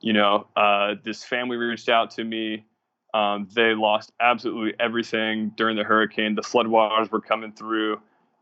you 0.00 0.12
know, 0.12 0.46
uh, 0.56 0.94
this 1.02 1.24
family 1.24 1.56
reached 1.56 1.88
out 1.88 2.10
to 2.12 2.24
me. 2.24 2.64
Um, 3.12 3.48
they 3.54 3.74
lost 3.74 4.12
absolutely 4.20 4.74
everything 4.80 5.52
during 5.56 5.76
the 5.76 5.84
hurricane. 5.84 6.34
The 6.34 6.42
floodwaters 6.42 7.10
were 7.10 7.20
coming 7.20 7.52
through, 7.52 8.00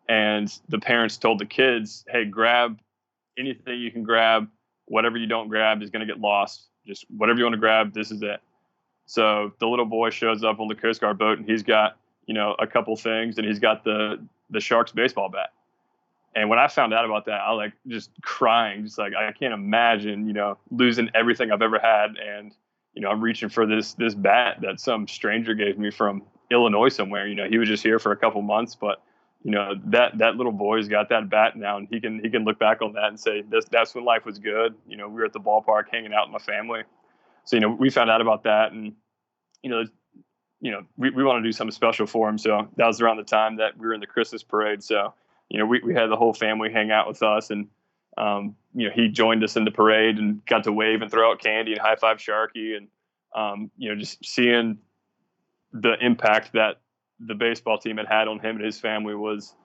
and 0.08 0.48
the 0.68 0.78
parents 0.78 1.16
told 1.18 1.40
the 1.40 1.46
kids, 1.46 2.04
"Hey, 2.08 2.24
grab 2.24 2.78
anything 3.36 3.80
you 3.80 3.90
can 3.90 4.04
grab. 4.04 4.48
Whatever 4.86 5.18
you 5.18 5.26
don't 5.26 5.48
grab 5.48 5.82
is 5.82 5.90
going 5.90 6.06
to 6.06 6.12
get 6.12 6.20
lost. 6.20 6.68
Just 6.86 7.06
whatever 7.10 7.38
you 7.38 7.44
want 7.44 7.54
to 7.54 7.60
grab, 7.60 7.92
this 7.92 8.10
is 8.10 8.22
it." 8.22 8.40
So 9.06 9.52
the 9.58 9.66
little 9.66 9.84
boy 9.84 10.10
shows 10.10 10.44
up 10.44 10.60
on 10.60 10.68
the 10.68 10.74
Coast 10.76 11.00
Guard 11.00 11.18
boat, 11.18 11.38
and 11.38 11.48
he's 11.48 11.64
got 11.64 11.96
you 12.26 12.34
know, 12.34 12.54
a 12.58 12.66
couple 12.66 12.94
things, 12.96 13.38
and 13.38 13.46
he's 13.46 13.58
got 13.58 13.84
the 13.84 14.24
the 14.50 14.60
Sharks 14.60 14.92
baseball 14.92 15.28
bat. 15.28 15.50
And 16.34 16.48
when 16.48 16.58
I 16.58 16.68
found 16.68 16.94
out 16.94 17.04
about 17.04 17.26
that, 17.26 17.40
I 17.40 17.52
like 17.52 17.72
just 17.86 18.10
crying, 18.22 18.84
just 18.84 18.98
like 18.98 19.12
I 19.14 19.32
can't 19.32 19.52
imagine, 19.52 20.26
you 20.26 20.32
know, 20.32 20.58
losing 20.70 21.10
everything 21.14 21.50
I've 21.50 21.62
ever 21.62 21.78
had, 21.78 22.16
and 22.16 22.54
you 22.94 23.02
know, 23.02 23.10
I'm 23.10 23.20
reaching 23.20 23.48
for 23.48 23.66
this 23.66 23.94
this 23.94 24.14
bat 24.14 24.58
that 24.62 24.80
some 24.80 25.08
stranger 25.08 25.54
gave 25.54 25.78
me 25.78 25.90
from 25.90 26.22
Illinois 26.50 26.88
somewhere. 26.88 27.26
You 27.26 27.34
know, 27.34 27.48
he 27.48 27.58
was 27.58 27.68
just 27.68 27.82
here 27.82 27.98
for 27.98 28.12
a 28.12 28.16
couple 28.16 28.40
months, 28.42 28.74
but 28.74 29.02
you 29.42 29.50
know 29.50 29.74
that 29.86 30.18
that 30.18 30.36
little 30.36 30.52
boy's 30.52 30.88
got 30.88 31.08
that 31.08 31.28
bat 31.28 31.56
now, 31.56 31.76
and 31.76 31.88
he 31.90 32.00
can 32.00 32.20
he 32.22 32.30
can 32.30 32.44
look 32.44 32.58
back 32.58 32.80
on 32.80 32.92
that 32.94 33.08
and 33.08 33.18
say 33.18 33.42
this 33.42 33.64
that's 33.66 33.94
when 33.94 34.04
life 34.04 34.24
was 34.24 34.38
good. 34.38 34.74
You 34.86 34.96
know, 34.96 35.08
we 35.08 35.14
were 35.14 35.24
at 35.24 35.32
the 35.32 35.40
ballpark 35.40 35.84
hanging 35.90 36.14
out 36.14 36.28
with 36.28 36.32
my 36.32 36.54
family. 36.54 36.82
So 37.44 37.56
you 37.56 37.60
know, 37.60 37.70
we 37.70 37.90
found 37.90 38.10
out 38.10 38.20
about 38.20 38.44
that, 38.44 38.72
and 38.72 38.92
you 39.62 39.70
know, 39.70 39.84
you 40.62 40.70
know, 40.70 40.84
we, 40.96 41.10
we 41.10 41.24
want 41.24 41.42
to 41.42 41.46
do 41.46 41.52
something 41.52 41.72
special 41.72 42.06
for 42.06 42.28
him. 42.28 42.38
So 42.38 42.68
that 42.76 42.86
was 42.86 43.00
around 43.00 43.16
the 43.16 43.24
time 43.24 43.56
that 43.56 43.76
we 43.76 43.84
were 43.84 43.94
in 43.94 44.00
the 44.00 44.06
Christmas 44.06 44.44
parade. 44.44 44.82
So, 44.82 45.12
you 45.50 45.58
know, 45.58 45.66
we, 45.66 45.80
we 45.80 45.92
had 45.92 46.08
the 46.08 46.16
whole 46.16 46.32
family 46.32 46.70
hang 46.72 46.92
out 46.92 47.08
with 47.08 47.20
us 47.22 47.50
and, 47.50 47.66
um, 48.16 48.54
you 48.72 48.86
know, 48.86 48.94
he 48.94 49.08
joined 49.08 49.42
us 49.42 49.56
in 49.56 49.64
the 49.64 49.72
parade 49.72 50.18
and 50.18 50.44
got 50.46 50.64
to 50.64 50.72
wave 50.72 51.02
and 51.02 51.10
throw 51.10 51.32
out 51.32 51.42
candy 51.42 51.72
and 51.72 51.80
high 51.80 51.96
five 51.96 52.18
Sharky. 52.18 52.76
And, 52.76 52.88
um, 53.34 53.72
you 53.76 53.88
know, 53.88 53.98
just 53.98 54.24
seeing 54.24 54.78
the 55.72 55.94
impact 56.00 56.52
that 56.52 56.80
the 57.18 57.34
baseball 57.34 57.78
team 57.78 57.96
had 57.96 58.06
had 58.06 58.28
on 58.28 58.38
him 58.38 58.56
and 58.56 58.64
his 58.64 58.78
family 58.78 59.16
was, 59.16 59.56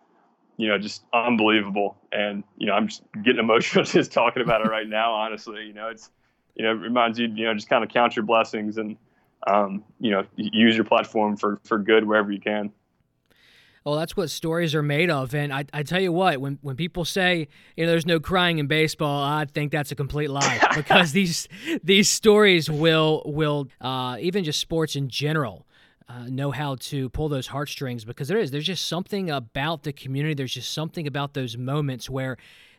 you 0.57 0.67
know, 0.67 0.79
just 0.79 1.03
unbelievable. 1.13 1.95
And, 2.11 2.43
you 2.57 2.65
know, 2.65 2.73
I'm 2.73 2.87
just 2.87 3.03
getting 3.23 3.39
emotional 3.43 3.85
just 3.85 4.11
talking 4.11 4.41
about 4.41 4.61
it 4.61 4.69
right 4.69 4.87
now, 4.87 5.11
honestly, 5.11 5.65
you 5.65 5.73
know, 5.73 5.89
it's, 5.89 6.09
you 6.55 6.65
know, 6.65 6.71
it 6.71 6.79
reminds 6.79 7.19
you, 7.19 7.27
you 7.27 7.45
know, 7.45 7.53
just 7.53 7.69
kind 7.69 7.83
of 7.83 7.91
count 7.91 8.15
your 8.15 8.25
blessings 8.25 8.77
and, 8.77 8.97
um, 9.45 9.83
you 9.99 10.11
know, 10.11 10.23
use 10.35 10.75
your 10.75 10.85
platform 10.85 11.37
for 11.37 11.59
for 11.63 11.77
good 11.77 12.07
wherever 12.07 12.31
you 12.31 12.39
can. 12.39 12.71
Well, 13.87 13.95
that's 13.95 14.17
what 14.17 14.29
stories 14.29 14.75
are 14.75 14.83
made 14.83 15.09
of. 15.09 15.33
And 15.33 15.53
I, 15.53 15.63
I 15.71 15.81
tell 15.81 16.01
you 16.01 16.11
what, 16.11 16.41
when, 16.41 16.59
when 16.61 16.75
people 16.75 17.05
say, 17.05 17.47
you 17.77 17.85
know, 17.85 17.89
there's 17.89 18.05
no 18.05 18.19
crying 18.19 18.57
in 18.57 18.67
baseball, 18.67 19.23
I 19.23 19.45
think 19.45 19.71
that's 19.71 19.93
a 19.93 19.95
complete 19.95 20.29
lie 20.29 20.59
because 20.75 21.13
these 21.13 21.47
these 21.81 22.09
stories 22.09 22.69
will 22.69 23.23
will 23.25 23.69
uh, 23.79 24.17
even 24.19 24.43
just 24.43 24.59
sports 24.59 24.97
in 24.97 25.07
general. 25.07 25.65
Uh, 26.09 26.25
know 26.27 26.51
how 26.51 26.75
to 26.75 27.09
pull 27.09 27.29
those 27.29 27.47
heartstrings 27.47 28.03
because 28.03 28.27
there 28.27 28.37
is 28.37 28.51
there's 28.51 28.65
just 28.65 28.87
something 28.87 29.29
about 29.29 29.83
the 29.83 29.91
community 29.91 30.33
there's 30.33 30.53
just 30.53 30.73
something 30.73 31.05
about 31.05 31.33
those 31.33 31.57
moments 31.57 32.09
where 32.09 32.37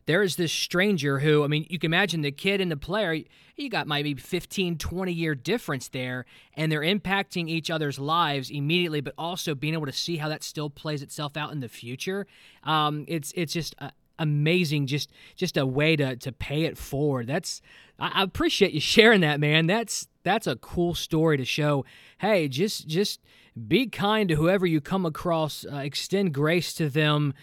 there 0.08 0.22
is 0.22 0.36
this 0.36 0.50
stranger 0.50 1.18
who, 1.18 1.44
I 1.44 1.48
mean, 1.48 1.66
you 1.68 1.78
can 1.78 1.90
imagine 1.90 2.22
the 2.22 2.32
kid 2.32 2.62
and 2.62 2.72
the 2.72 2.78
player, 2.78 3.24
you 3.56 3.68
got 3.68 3.86
maybe 3.86 4.14
15, 4.14 4.78
20 4.78 5.12
year 5.12 5.34
difference 5.34 5.88
there, 5.88 6.24
and 6.54 6.72
they're 6.72 6.80
impacting 6.80 7.46
each 7.46 7.70
other's 7.70 7.98
lives 7.98 8.48
immediately, 8.48 9.02
but 9.02 9.12
also 9.18 9.54
being 9.54 9.74
able 9.74 9.84
to 9.84 9.92
see 9.92 10.16
how 10.16 10.30
that 10.30 10.42
still 10.42 10.70
plays 10.70 11.02
itself 11.02 11.36
out 11.36 11.52
in 11.52 11.60
the 11.60 11.68
future. 11.68 12.26
Um, 12.64 13.04
it's 13.06 13.32
it's 13.36 13.52
just 13.52 13.74
uh, 13.80 13.90
amazing, 14.18 14.86
just 14.86 15.10
just 15.36 15.58
a 15.58 15.66
way 15.66 15.94
to 15.96 16.16
to 16.16 16.32
pay 16.32 16.62
it 16.62 16.78
forward. 16.78 17.26
That's 17.26 17.60
I, 17.98 18.22
appreciate 18.22 18.72
you 18.72 18.80
sharing 18.96 19.20
that, 19.20 19.40
man. 19.40 19.66
That's 19.66 20.08
that's 20.22 20.46
a 20.46 20.56
cool 20.56 20.94
story 20.94 21.36
to 21.36 21.44
show. 21.44 21.84
Hey, 22.16 22.48
just 22.48 22.88
just 22.88 23.20
be 23.66 23.88
kind 23.88 24.30
to 24.30 24.36
whoever 24.36 24.64
you 24.64 24.80
come 24.80 25.04
across. 25.04 25.66
Uh, 25.70 25.76
extend 25.76 26.32
grace 26.32 26.72
to 26.74 26.88
them 26.88 27.34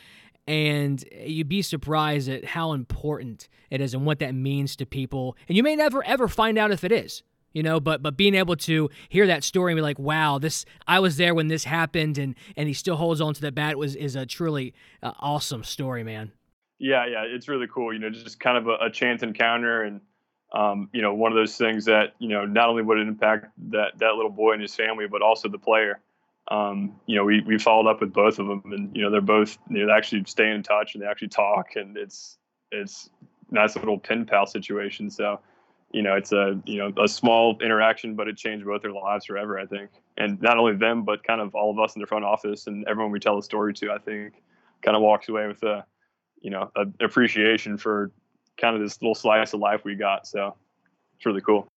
and 0.47 1.03
you'd 1.12 1.49
be 1.49 1.62
surprised 1.62 2.29
at 2.29 2.45
how 2.45 2.73
important 2.73 3.47
it 3.69 3.81
is 3.81 3.93
and 3.93 4.05
what 4.05 4.19
that 4.19 4.36
means 4.36 4.75
to 4.75 4.86
people. 4.86 5.36
And 5.47 5.58
you 5.58 5.63
may 5.63 5.75
never 5.75 6.03
ever 6.03 6.27
find 6.27 6.58
out 6.58 6.71
if 6.71 6.84
it 6.84 6.91
is, 6.91 7.23
you 7.53 7.63
know. 7.63 7.79
But 7.79 8.01
but 8.03 8.15
being 8.15 8.36
able 8.36 8.55
to 8.58 8.89
hear 9.10 9.27
that 9.27 9.43
story 9.43 9.71
and 9.71 9.77
be 9.77 9.81
like, 9.81 9.99
wow, 9.99 10.38
this 10.38 10.65
I 10.88 10.99
was 10.99 11.17
there 11.17 11.34
when 11.34 11.47
this 11.47 11.63
happened, 11.63 12.17
and 12.17 12.36
and 12.55 12.67
he 12.67 12.73
still 12.73 12.95
holds 12.95 13.21
on 13.21 13.34
to 13.34 13.41
that 13.41 13.55
bat 13.55 13.77
was 13.77 13.95
is 13.95 14.15
a 14.15 14.25
truly 14.25 14.73
uh, 15.01 15.13
awesome 15.19 15.63
story, 15.63 16.03
man. 16.03 16.31
Yeah, 16.77 17.05
yeah, 17.08 17.23
it's 17.23 17.47
really 17.47 17.67
cool. 17.73 17.93
You 17.93 17.99
know, 17.99 18.10
just 18.10 18.39
kind 18.39 18.58
of 18.58 18.67
a, 18.67 18.86
a 18.86 18.89
chance 18.89 19.23
encounter 19.23 19.84
and. 19.84 20.01
Um, 20.53 20.89
you 20.93 21.01
know, 21.01 21.13
one 21.13 21.34
of 21.34 21.36
those 21.36 21.58
things 21.58 21.84
that 21.86 22.13
you 22.19 22.29
know 22.29 22.45
not 22.45 22.69
only 22.69 22.81
would 22.81 22.99
it 22.99 23.08
impact 23.08 23.47
that 23.71 23.97
that 23.97 24.13
little 24.13 24.31
boy 24.31 24.53
and 24.53 24.62
his 24.62 24.73
family, 24.73 25.05
but 25.05 25.21
also 25.21 25.49
the 25.49 25.58
player 25.58 25.99
um, 26.49 26.99
you 27.05 27.15
know, 27.15 27.23
we, 27.23 27.41
we 27.41 27.58
followed 27.58 27.89
up 27.89 28.01
with 28.01 28.13
both 28.13 28.39
of 28.39 28.47
them 28.47 28.62
and, 28.65 28.95
you 28.95 29.01
know, 29.01 29.10
they're 29.10 29.21
both, 29.21 29.58
you 29.69 29.79
know, 29.79 29.88
they 29.88 29.93
actually 29.93 30.23
stay 30.25 30.51
in 30.51 30.62
touch 30.62 30.93
and 30.93 31.03
they 31.03 31.08
actually 31.08 31.29
talk 31.29 31.75
and 31.75 31.97
it's, 31.97 32.38
it's 32.71 33.10
nice 33.51 33.75
little 33.75 33.99
pen 33.99 34.25
pal 34.25 34.45
situation. 34.45 35.10
So, 35.10 35.39
you 35.91 36.01
know, 36.01 36.15
it's 36.15 36.31
a 36.31 36.60
you 36.65 36.77
know 36.77 36.91
a 37.01 37.08
small 37.08 37.58
interaction, 37.62 38.15
but 38.15 38.27
it 38.27 38.38
changed 38.38 38.65
both 38.65 38.81
their 38.81 38.91
lives 38.91 39.25
forever. 39.25 39.58
I 39.58 39.65
think, 39.65 39.91
and 40.17 40.41
not 40.41 40.58
only 40.58 40.75
them, 40.75 41.03
but 41.03 41.23
kind 41.23 41.39
of 41.39 41.55
all 41.55 41.71
of 41.71 41.79
us 41.79 41.95
in 41.95 42.01
the 42.01 42.08
front 42.08 42.25
office 42.25 42.67
and 42.67 42.86
everyone 42.88 43.12
we 43.12 43.19
tell 43.19 43.36
the 43.36 43.43
story 43.43 43.73
to. 43.75 43.91
I 43.91 43.97
think, 43.99 44.34
kind 44.81 44.97
of 44.97 45.01
walks 45.01 45.29
away 45.29 45.47
with 45.47 45.63
a, 45.63 45.86
you 46.41 46.49
know, 46.49 46.71
a 46.75 46.86
appreciation 47.03 47.77
for 47.77 48.12
kind 48.58 48.75
of 48.75 48.81
this 48.81 49.01
little 49.01 49.15
slice 49.15 49.53
of 49.53 49.60
life 49.60 49.81
we 49.86 49.95
got. 49.95 50.27
So, 50.27 50.55
it's 51.15 51.25
really 51.25 51.41
cool 51.41 51.67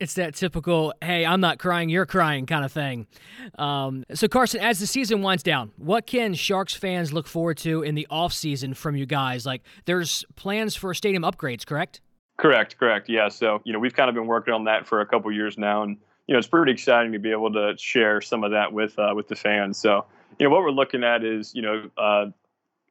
it's 0.00 0.14
that 0.14 0.34
typical 0.34 0.92
hey 1.02 1.26
i'm 1.26 1.40
not 1.40 1.58
crying 1.58 1.88
you're 1.88 2.06
crying 2.06 2.46
kind 2.46 2.64
of 2.64 2.72
thing. 2.72 3.06
Um, 3.58 4.04
so 4.14 4.28
carson 4.28 4.60
as 4.60 4.78
the 4.78 4.86
season 4.86 5.22
winds 5.22 5.42
down 5.42 5.72
what 5.76 6.06
can 6.06 6.34
sharks 6.34 6.74
fans 6.74 7.12
look 7.12 7.26
forward 7.26 7.56
to 7.58 7.82
in 7.82 7.94
the 7.94 8.06
off 8.10 8.32
season 8.32 8.74
from 8.74 8.96
you 8.96 9.06
guys? 9.06 9.46
Like 9.46 9.62
there's 9.84 10.24
plans 10.36 10.76
for 10.76 10.94
stadium 10.94 11.22
upgrades 11.22 11.66
correct? 11.66 12.00
Correct 12.36 12.78
correct 12.78 13.08
yeah 13.08 13.28
so 13.28 13.60
you 13.64 13.72
know 13.72 13.78
we've 13.78 13.94
kind 13.94 14.08
of 14.08 14.14
been 14.14 14.26
working 14.26 14.54
on 14.54 14.64
that 14.64 14.86
for 14.86 15.00
a 15.00 15.06
couple 15.06 15.30
years 15.32 15.58
now 15.58 15.82
and 15.82 15.96
you 16.26 16.32
know 16.32 16.38
it's 16.38 16.48
pretty 16.48 16.72
exciting 16.72 17.12
to 17.12 17.18
be 17.18 17.30
able 17.30 17.52
to 17.52 17.74
share 17.78 18.20
some 18.20 18.44
of 18.44 18.52
that 18.52 18.72
with 18.72 18.98
uh, 18.98 19.12
with 19.14 19.28
the 19.28 19.36
fans 19.36 19.78
so 19.78 20.04
you 20.38 20.46
know 20.46 20.50
what 20.50 20.62
we're 20.62 20.70
looking 20.70 21.02
at 21.02 21.24
is 21.24 21.54
you 21.54 21.62
know 21.62 21.90
uh, 21.96 22.26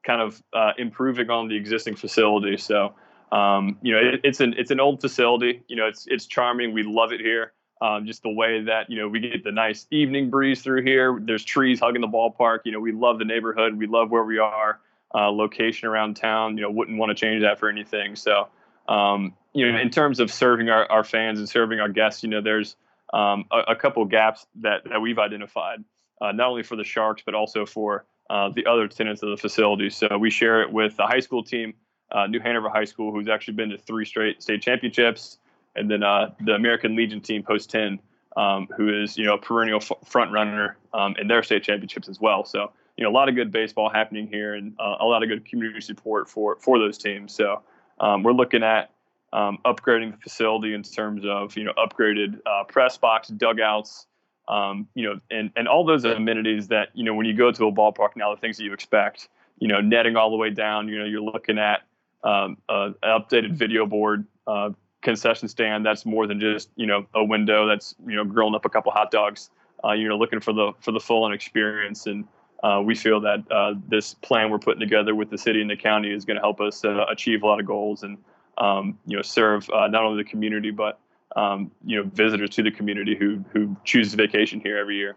kind 0.03 0.21
of 0.21 0.41
uh, 0.53 0.71
improving 0.77 1.29
on 1.29 1.47
the 1.47 1.55
existing 1.55 1.95
facility 1.95 2.57
so 2.57 2.93
um, 3.31 3.77
you 3.81 3.93
know, 3.93 3.99
it, 3.99 4.21
it's 4.23 4.39
an 4.39 4.55
it's 4.57 4.71
an 4.71 4.79
old 4.79 5.01
facility. 5.01 5.63
You 5.67 5.75
know, 5.75 5.87
it's 5.87 6.07
it's 6.07 6.25
charming. 6.25 6.73
We 6.73 6.83
love 6.83 7.11
it 7.11 7.19
here. 7.19 7.53
Um, 7.81 8.05
just 8.05 8.23
the 8.23 8.31
way 8.31 8.63
that 8.63 8.89
you 8.89 8.99
know 8.99 9.07
we 9.07 9.19
get 9.19 9.43
the 9.43 9.51
nice 9.51 9.85
evening 9.91 10.29
breeze 10.29 10.61
through 10.61 10.83
here. 10.83 11.19
There's 11.21 11.43
trees 11.43 11.79
hugging 11.79 12.01
the 12.01 12.07
ballpark. 12.07 12.59
You 12.65 12.71
know, 12.71 12.79
we 12.79 12.91
love 12.91 13.19
the 13.19 13.25
neighborhood. 13.25 13.77
We 13.77 13.87
love 13.87 14.09
where 14.09 14.23
we 14.23 14.39
are. 14.39 14.79
Uh, 15.13 15.31
location 15.31 15.87
around 15.87 16.15
town. 16.15 16.57
You 16.57 16.63
know, 16.63 16.71
wouldn't 16.71 16.97
want 16.97 17.09
to 17.09 17.15
change 17.15 17.41
that 17.41 17.59
for 17.59 17.69
anything. 17.69 18.15
So, 18.15 18.47
um, 18.87 19.35
you 19.53 19.69
know, 19.69 19.77
in 19.77 19.89
terms 19.89 20.19
of 20.19 20.31
serving 20.31 20.69
our, 20.69 20.89
our 20.91 21.03
fans 21.03 21.39
and 21.39 21.47
serving 21.47 21.79
our 21.79 21.89
guests, 21.89 22.23
you 22.23 22.29
know, 22.29 22.41
there's 22.41 22.75
um, 23.13 23.45
a, 23.51 23.71
a, 23.71 23.75
couple 23.75 24.03
gaps 24.05 24.45
that 24.61 24.81
that 24.89 25.01
we've 25.01 25.19
identified, 25.19 25.83
uh, 26.21 26.31
not 26.33 26.49
only 26.49 26.63
for 26.63 26.75
the 26.75 26.83
Sharks 26.83 27.21
but 27.25 27.35
also 27.35 27.65
for 27.65 28.05
uh, 28.29 28.49
the 28.53 28.65
other 28.65 28.87
tenants 28.87 29.23
of 29.23 29.29
the 29.29 29.37
facility. 29.37 29.89
So 29.89 30.17
we 30.17 30.29
share 30.29 30.61
it 30.61 30.71
with 30.71 30.97
the 30.97 31.05
high 31.05 31.21
school 31.21 31.43
team 31.43 31.73
uh, 32.11 32.27
New 32.27 32.39
Hanover 32.39 32.69
High 32.69 32.85
School, 32.85 33.11
who's 33.11 33.27
actually 33.27 33.55
been 33.55 33.69
to 33.69 33.77
three 33.77 34.05
straight 34.05 34.41
state 34.41 34.61
championships, 34.61 35.37
and 35.75 35.89
then 35.89 36.03
uh, 36.03 36.31
the 36.41 36.53
American 36.53 36.95
Legion 36.95 37.21
team, 37.21 37.43
Post 37.43 37.69
10, 37.69 37.99
um, 38.35 38.67
who 38.75 39.01
is 39.01 39.17
you 39.17 39.25
know 39.25 39.33
a 39.33 39.37
perennial 39.37 39.79
f- 39.81 40.07
front 40.07 40.31
runner 40.31 40.77
um, 40.93 41.15
in 41.19 41.27
their 41.27 41.43
state 41.43 41.63
championships 41.63 42.07
as 42.07 42.19
well. 42.19 42.45
So 42.45 42.71
you 42.95 43.03
know 43.03 43.09
a 43.09 43.11
lot 43.11 43.29
of 43.29 43.35
good 43.35 43.51
baseball 43.51 43.89
happening 43.89 44.27
here, 44.27 44.53
and 44.53 44.73
uh, 44.79 44.97
a 44.99 45.05
lot 45.05 45.23
of 45.23 45.29
good 45.29 45.45
community 45.45 45.81
support 45.81 46.29
for 46.29 46.57
for 46.59 46.79
those 46.79 46.97
teams. 46.97 47.33
So 47.33 47.61
um, 47.99 48.23
we're 48.23 48.33
looking 48.33 48.63
at 48.63 48.91
um, 49.33 49.57
upgrading 49.65 50.11
the 50.11 50.17
facility 50.17 50.73
in 50.73 50.83
terms 50.83 51.23
of 51.25 51.57
you 51.57 51.63
know 51.63 51.73
upgraded 51.77 52.39
uh, 52.45 52.63
press 52.65 52.97
box, 52.97 53.27
dugouts. 53.29 54.05
Um, 54.49 54.87
you 54.93 55.03
know, 55.03 55.19
and, 55.29 55.51
and 55.57 55.67
all 55.67 55.83
those 55.83 56.05
amenities 56.05 56.69
that, 56.69 56.87
you 56.93 57.03
know, 57.03 57.13
when 57.13 57.25
you 57.25 57.33
go 57.33 57.51
to 57.51 57.65
a 57.65 57.71
ballpark 57.73 58.11
now, 58.15 58.33
the 58.33 58.39
things 58.39 58.55
that 58.55 58.63
you 58.63 58.71
expect, 58.71 59.27
you 59.59 59.67
know, 59.67 59.81
netting 59.81 60.15
all 60.15 60.29
the 60.29 60.37
way 60.37 60.51
down, 60.51 60.87
you 60.87 60.97
know, 60.97 61.03
you're 61.03 61.19
looking 61.19 61.59
at, 61.59 61.81
um, 62.23 62.57
uh, 62.69 62.91
an 63.03 63.21
updated 63.21 63.53
video 63.53 63.85
board 63.85 64.25
uh, 64.47 64.71
concession 65.01 65.47
stand 65.47 65.85
that's 65.85 66.05
more 66.05 66.27
than 66.27 66.39
just 66.39 66.69
you 66.75 66.87
know 66.87 67.05
a 67.13 67.23
window 67.23 67.67
that's 67.67 67.95
you 68.05 68.15
know 68.15 68.23
grilling 68.23 68.55
up 68.55 68.65
a 68.65 68.69
couple 68.69 68.91
hot 68.91 69.11
dogs. 69.11 69.49
Uh, 69.85 69.91
you 69.91 70.07
know, 70.07 70.17
looking 70.17 70.39
for 70.39 70.53
the 70.53 70.71
for 70.79 70.91
the 70.91 70.99
full 70.99 71.23
on 71.23 71.33
experience, 71.33 72.07
and 72.07 72.25
uh, 72.63 72.81
we 72.83 72.95
feel 72.95 73.21
that 73.21 73.43
uh, 73.51 73.73
this 73.87 74.15
plan 74.15 74.49
we're 74.49 74.57
putting 74.57 74.79
together 74.79 75.13
with 75.13 75.29
the 75.29 75.37
city 75.37 75.61
and 75.61 75.69
the 75.69 75.77
county 75.77 76.11
is 76.11 76.25
going 76.25 76.35
to 76.35 76.41
help 76.41 76.59
us 76.59 76.83
uh, 76.83 77.05
achieve 77.09 77.43
a 77.43 77.45
lot 77.45 77.59
of 77.59 77.65
goals 77.65 78.03
and 78.03 78.17
um, 78.57 78.97
you 79.05 79.15
know 79.15 79.21
serve 79.21 79.69
not 79.69 80.03
only 80.03 80.23
the 80.23 80.29
community 80.29 80.71
but 80.71 80.99
um, 81.35 81.71
you 81.85 81.95
know 81.95 82.09
visitors 82.13 82.49
to 82.49 82.63
the 82.63 82.71
community 82.71 83.15
who 83.15 83.43
who 83.53 83.75
choose 83.85 84.11
to 84.11 84.17
vacation 84.17 84.59
here 84.59 84.77
every 84.77 84.97
year. 84.97 85.15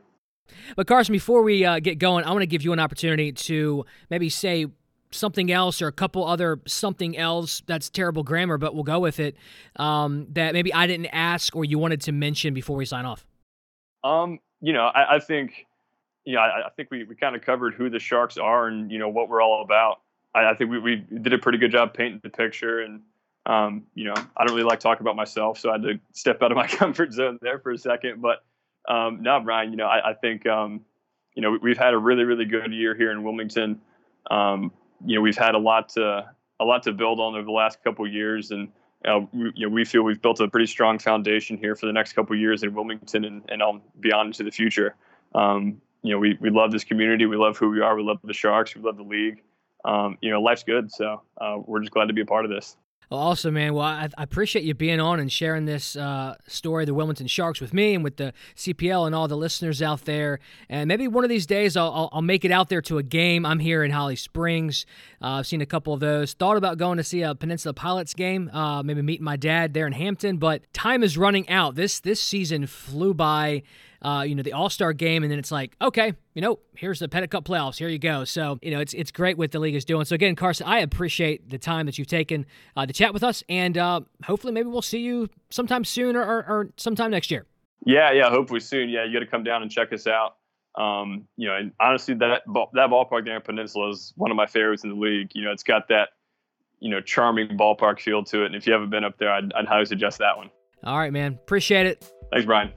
But 0.76 0.86
Carson, 0.86 1.12
before 1.12 1.42
we 1.42 1.64
uh, 1.64 1.80
get 1.80 1.98
going, 1.98 2.24
I 2.24 2.30
want 2.30 2.42
to 2.42 2.46
give 2.46 2.62
you 2.62 2.72
an 2.72 2.80
opportunity 2.80 3.32
to 3.32 3.84
maybe 4.10 4.28
say 4.28 4.66
something 5.10 5.50
else 5.50 5.82
or 5.82 5.88
a 5.88 5.92
couple 5.92 6.24
other 6.24 6.60
something 6.66 7.16
else 7.16 7.62
that's 7.66 7.90
terrible 7.90 8.22
grammar 8.22 8.58
but 8.58 8.74
we'll 8.74 8.84
go 8.84 9.00
with 9.00 9.18
it 9.18 9.36
um, 9.76 10.26
that 10.30 10.52
maybe 10.52 10.72
i 10.72 10.86
didn't 10.86 11.06
ask 11.12 11.54
or 11.56 11.64
you 11.64 11.78
wanted 11.78 12.00
to 12.00 12.12
mention 12.12 12.54
before 12.54 12.76
we 12.76 12.84
sign 12.84 13.04
off? 13.04 13.26
Um 14.04 14.38
you 14.60 14.72
know 14.72 14.86
i, 14.86 15.16
I 15.16 15.18
think 15.20 15.66
you 16.24 16.34
know 16.34 16.40
I, 16.40 16.66
I, 16.66 16.70
think 16.70 16.90
we, 16.90 17.04
we 17.04 17.16
kind 17.16 17.34
of 17.34 17.42
covered 17.42 17.74
who 17.74 17.90
the 17.90 17.98
sharks 17.98 18.38
are 18.38 18.68
and 18.68 18.90
you 18.90 18.98
know 18.98 19.08
what 19.08 19.28
we're 19.28 19.42
all 19.42 19.62
about. 19.62 20.00
I, 20.34 20.50
I 20.50 20.54
think 20.54 20.70
we, 20.70 20.78
we 20.78 20.96
did 20.96 21.32
a 21.32 21.38
pretty 21.38 21.58
good 21.58 21.72
job 21.72 21.94
painting 21.94 22.20
the 22.22 22.30
picture 22.30 22.80
and 22.80 23.00
um, 23.46 23.84
you 23.94 24.04
know 24.04 24.14
i 24.36 24.44
don't 24.44 24.54
really 24.54 24.68
like 24.68 24.80
talking 24.80 25.02
about 25.02 25.16
myself 25.16 25.58
so 25.58 25.70
i 25.70 25.72
had 25.72 25.82
to 25.82 26.00
step 26.12 26.42
out 26.42 26.52
of 26.52 26.56
my 26.56 26.66
comfort 26.68 27.12
zone 27.12 27.38
there 27.42 27.58
for 27.58 27.72
a 27.72 27.78
second 27.78 28.22
but 28.22 28.44
um, 28.88 29.22
no 29.22 29.40
brian 29.40 29.70
you 29.70 29.76
know 29.76 29.86
i, 29.86 30.10
I 30.10 30.14
think 30.14 30.46
um, 30.46 30.82
you 31.34 31.42
know 31.42 31.58
we've 31.60 31.78
had 31.78 31.94
a 31.94 31.98
really 31.98 32.24
really 32.24 32.44
good 32.44 32.72
year 32.72 32.94
here 32.94 33.10
in 33.10 33.22
wilmington. 33.22 33.80
Um, 34.30 34.72
you 35.04 35.16
know 35.16 35.22
we've 35.22 35.36
had 35.38 35.54
a 35.54 35.58
lot 35.58 35.88
to 35.90 36.30
a 36.60 36.64
lot 36.64 36.82
to 36.84 36.92
build 36.92 37.20
on 37.20 37.34
over 37.34 37.44
the 37.44 37.50
last 37.50 37.82
couple 37.82 38.06
years, 38.06 38.50
and 38.50 38.68
uh, 39.06 39.20
we, 39.32 39.52
you 39.54 39.66
know 39.66 39.74
we 39.74 39.84
feel 39.84 40.02
we've 40.02 40.20
built 40.20 40.40
a 40.40 40.48
pretty 40.48 40.66
strong 40.66 40.98
foundation 40.98 41.56
here 41.56 41.74
for 41.74 41.86
the 41.86 41.92
next 41.92 42.12
couple 42.12 42.36
years 42.36 42.62
in 42.62 42.74
Wilmington 42.74 43.24
and, 43.24 43.42
and 43.48 43.62
on 43.62 43.80
beyond 44.00 44.28
into 44.28 44.44
the 44.44 44.50
future. 44.50 44.94
Um, 45.34 45.80
you 46.02 46.12
know 46.12 46.18
we 46.18 46.36
we 46.40 46.50
love 46.50 46.72
this 46.72 46.84
community, 46.84 47.26
we 47.26 47.36
love 47.36 47.56
who 47.56 47.70
we 47.70 47.80
are, 47.80 47.96
we 47.96 48.02
love 48.02 48.18
the 48.24 48.34
Sharks, 48.34 48.74
we 48.74 48.82
love 48.82 48.96
the 48.96 49.02
league. 49.02 49.42
Um, 49.84 50.18
you 50.20 50.30
know 50.30 50.40
life's 50.42 50.64
good, 50.64 50.92
so 50.92 51.22
uh, 51.40 51.58
we're 51.64 51.80
just 51.80 51.92
glad 51.92 52.06
to 52.06 52.14
be 52.14 52.20
a 52.20 52.26
part 52.26 52.44
of 52.44 52.50
this. 52.50 52.76
Well, 53.10 53.18
awesome, 53.18 53.54
man. 53.54 53.74
Well, 53.74 53.84
I, 53.84 54.08
I, 54.16 54.22
appreciate 54.22 54.64
you 54.64 54.72
being 54.72 55.00
on 55.00 55.18
and 55.18 55.32
sharing 55.32 55.64
this 55.64 55.96
uh, 55.96 56.36
story 56.46 56.84
the 56.84 56.94
Wilmington 56.94 57.26
Sharks 57.26 57.60
with 57.60 57.74
me 57.74 57.96
and 57.96 58.04
with 58.04 58.18
the 58.18 58.32
CPL 58.54 59.04
and 59.04 59.16
all 59.16 59.26
the 59.26 59.36
listeners 59.36 59.82
out 59.82 60.04
there. 60.04 60.38
And 60.68 60.86
maybe 60.86 61.08
one 61.08 61.24
of 61.24 61.28
these 61.28 61.44
days 61.44 61.76
I'll, 61.76 61.90
I'll, 61.90 62.10
I'll 62.12 62.22
make 62.22 62.44
it 62.44 62.52
out 62.52 62.68
there 62.68 62.80
to 62.82 62.98
a 62.98 63.02
game. 63.02 63.44
I'm 63.44 63.58
here 63.58 63.82
in 63.82 63.90
Holly 63.90 64.14
Springs. 64.14 64.86
Uh, 65.20 65.38
I've 65.38 65.48
seen 65.48 65.60
a 65.60 65.66
couple 65.66 65.92
of 65.92 65.98
those. 65.98 66.34
Thought 66.34 66.56
about 66.56 66.78
going 66.78 66.98
to 66.98 67.04
see 67.04 67.22
a 67.22 67.34
Peninsula 67.34 67.74
Pilots 67.74 68.14
game, 68.14 68.48
uh, 68.50 68.84
maybe 68.84 69.02
meeting 69.02 69.24
my 69.24 69.36
dad 69.36 69.74
there 69.74 69.88
in 69.88 69.92
Hampton, 69.92 70.36
but 70.36 70.72
time 70.72 71.02
is 71.02 71.18
running 71.18 71.48
out. 71.48 71.74
This 71.74 71.98
this 71.98 72.20
season 72.20 72.68
flew 72.68 73.12
by 73.12 73.64
uh, 74.02 74.24
you 74.26 74.34
know, 74.34 74.42
the 74.42 74.52
All 74.52 74.70
Star 74.70 74.92
game, 74.92 75.22
and 75.22 75.30
then 75.30 75.38
it's 75.38 75.52
like, 75.52 75.76
okay, 75.80 76.14
you 76.34 76.42
know, 76.42 76.58
here's 76.74 77.00
the 77.00 77.08
Petitt 77.08 77.30
Cup 77.30 77.44
playoffs. 77.44 77.76
Here 77.76 77.88
you 77.88 77.98
go. 77.98 78.24
So, 78.24 78.58
you 78.62 78.70
know, 78.70 78.80
it's 78.80 78.94
it's 78.94 79.10
great 79.10 79.36
what 79.36 79.52
the 79.52 79.58
league 79.58 79.74
is 79.74 79.84
doing. 79.84 80.04
So 80.04 80.14
again, 80.14 80.36
Carson, 80.36 80.66
I 80.66 80.78
appreciate 80.78 81.50
the 81.50 81.58
time 81.58 81.86
that 81.86 81.98
you've 81.98 82.08
taken 82.08 82.46
uh, 82.76 82.86
to 82.86 82.92
chat 82.92 83.12
with 83.12 83.22
us, 83.22 83.44
and 83.48 83.76
uh, 83.76 84.00
hopefully, 84.24 84.52
maybe 84.52 84.68
we'll 84.68 84.82
see 84.82 85.00
you 85.00 85.28
sometime 85.50 85.84
soon 85.84 86.16
or, 86.16 86.22
or, 86.22 86.38
or 86.48 86.70
sometime 86.76 87.10
next 87.10 87.30
year. 87.30 87.46
Yeah, 87.84 88.12
yeah, 88.12 88.30
hopefully 88.30 88.60
soon. 88.60 88.88
Yeah, 88.88 89.04
you 89.04 89.12
got 89.12 89.20
to 89.20 89.26
come 89.26 89.44
down 89.44 89.62
and 89.62 89.70
check 89.70 89.92
us 89.92 90.06
out. 90.06 90.36
Um, 90.76 91.26
you 91.36 91.48
know, 91.48 91.56
and 91.56 91.72
honestly, 91.80 92.14
that 92.14 92.42
that 92.46 92.90
ballpark 92.90 93.24
there 93.24 93.36
in 93.36 93.42
Peninsula 93.42 93.90
is 93.90 94.12
one 94.16 94.30
of 94.30 94.36
my 94.36 94.46
favorites 94.46 94.84
in 94.84 94.90
the 94.90 94.96
league. 94.96 95.30
You 95.34 95.44
know, 95.44 95.52
it's 95.52 95.62
got 95.62 95.88
that 95.88 96.10
you 96.78 96.90
know 96.90 97.00
charming 97.00 97.48
ballpark 97.48 98.00
feel 98.00 98.24
to 98.24 98.44
it, 98.44 98.46
and 98.46 98.54
if 98.54 98.66
you 98.66 98.72
haven't 98.72 98.90
been 98.90 99.04
up 99.04 99.18
there, 99.18 99.32
I'd, 99.32 99.52
I'd 99.52 99.66
highly 99.66 99.86
suggest 99.86 100.18
that 100.18 100.36
one. 100.36 100.50
All 100.84 100.98
right, 100.98 101.12
man. 101.12 101.34
Appreciate 101.34 101.86
it. 101.86 102.10
Thanks, 102.32 102.46
Brian. 102.46 102.72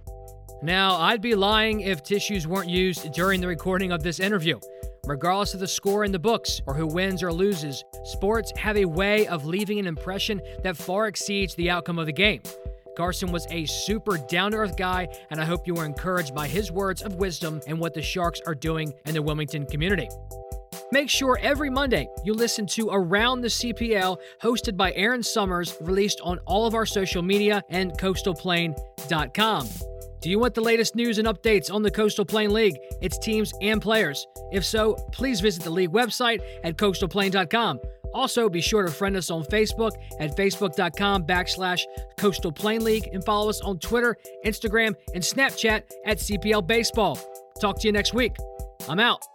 Now, 0.63 0.95
I'd 0.95 1.21
be 1.21 1.36
lying 1.36 1.82
if 1.82 2.04
tissues 2.04 2.47
weren't 2.47 2.69
used 2.69 3.12
during 3.12 3.41
the 3.41 3.47
recording 3.47 3.91
of 3.91 4.02
this 4.02 4.21
interview. 4.21 4.62
Regardless 5.06 5.54
of 5.54 5.60
the 5.60 5.67
score 5.67 6.06
in 6.06 6.13
the 6.13 6.19
books 6.19 6.62
or 6.65 6.73
who 6.73 6.88
wins 6.88 7.21
or 7.21 7.34
loses, 7.34 7.84
sports 8.06 8.54
have 8.56 8.78
a 8.78 8.86
way 8.86 9.28
of 9.28 9.45
leaving 9.45 9.78
an 9.78 9.88
impression 9.88 10.39
that 10.63 10.78
far 10.78 11.08
exceeds 11.08 11.54
the 11.56 11.69
outcome 11.69 11.99
of 11.99 12.06
the 12.06 12.13
game. 12.13 12.41
Carson 12.95 13.30
was 13.30 13.45
a 13.49 13.65
super 13.65 14.17
down 14.30 14.52
to 14.52 14.58
earth 14.58 14.78
guy, 14.78 15.10
and 15.32 15.41
I 15.41 15.43
hope 15.43 15.67
you 15.67 15.73
were 15.73 15.84
encouraged 15.84 16.34
by 16.34 16.47
his 16.47 16.71
words 16.71 17.02
of 17.02 17.15
wisdom 17.15 17.60
and 17.67 17.78
what 17.78 17.93
the 17.93 18.02
Sharks 18.02 18.39
are 18.47 18.56
doing 18.56 18.93
in 19.06 19.15
the 19.15 19.21
Wilmington 19.21 19.65
community. 19.65 20.08
Make 20.93 21.10
sure 21.10 21.38
every 21.41 21.71
Monday 21.71 22.08
you 22.23 22.34
listen 22.34 22.67
to 22.67 22.88
Around 22.89 23.41
the 23.41 23.49
CPL, 23.49 24.17
hosted 24.41 24.78
by 24.78 24.93
Aaron 24.93 25.23
Summers, 25.23 25.76
released 25.82 26.21
on 26.23 26.39
all 26.45 26.65
of 26.65 26.73
our 26.73 26.86
social 26.86 27.21
media 27.21 27.63
and 27.69 27.91
coastalplain.com. 27.97 29.67
Do 30.23 30.29
you 30.29 30.39
want 30.39 30.53
the 30.53 30.62
latest 30.62 30.95
news 30.95 31.17
and 31.17 31.27
updates 31.27 31.69
on 31.69 31.83
the 31.83 31.91
Coastal 31.91 32.23
Plain 32.23 32.53
League, 32.53 32.79
its 33.01 33.17
teams, 33.17 33.51
and 33.62 33.81
players? 33.81 34.25
If 34.53 34.63
so, 34.63 34.93
please 35.12 35.41
visit 35.41 35.63
the 35.63 35.69
league 35.69 35.91
website 35.91 36.39
at 36.63 36.77
coastalplain.com. 36.77 37.81
Also, 38.13 38.47
be 38.47 38.62
sure 38.62 38.83
to 38.83 38.91
friend 38.91 39.17
us 39.17 39.29
on 39.29 39.43
Facebook 39.43 39.91
at 40.21 40.38
facebook.com 40.38 41.25
backslash 41.27 41.81
Coastal 42.15 42.53
Plain 42.53 42.86
League 42.86 43.09
and 43.12 43.21
follow 43.25 43.49
us 43.49 43.59
on 43.59 43.79
Twitter, 43.79 44.15
Instagram, 44.45 44.95
and 45.13 45.21
Snapchat 45.21 45.83
at 46.05 46.19
CPL 46.19 46.65
Baseball. 46.65 47.19
Talk 47.59 47.81
to 47.81 47.88
you 47.88 47.91
next 47.91 48.13
week. 48.13 48.38
I'm 48.88 49.01
out. 49.01 49.32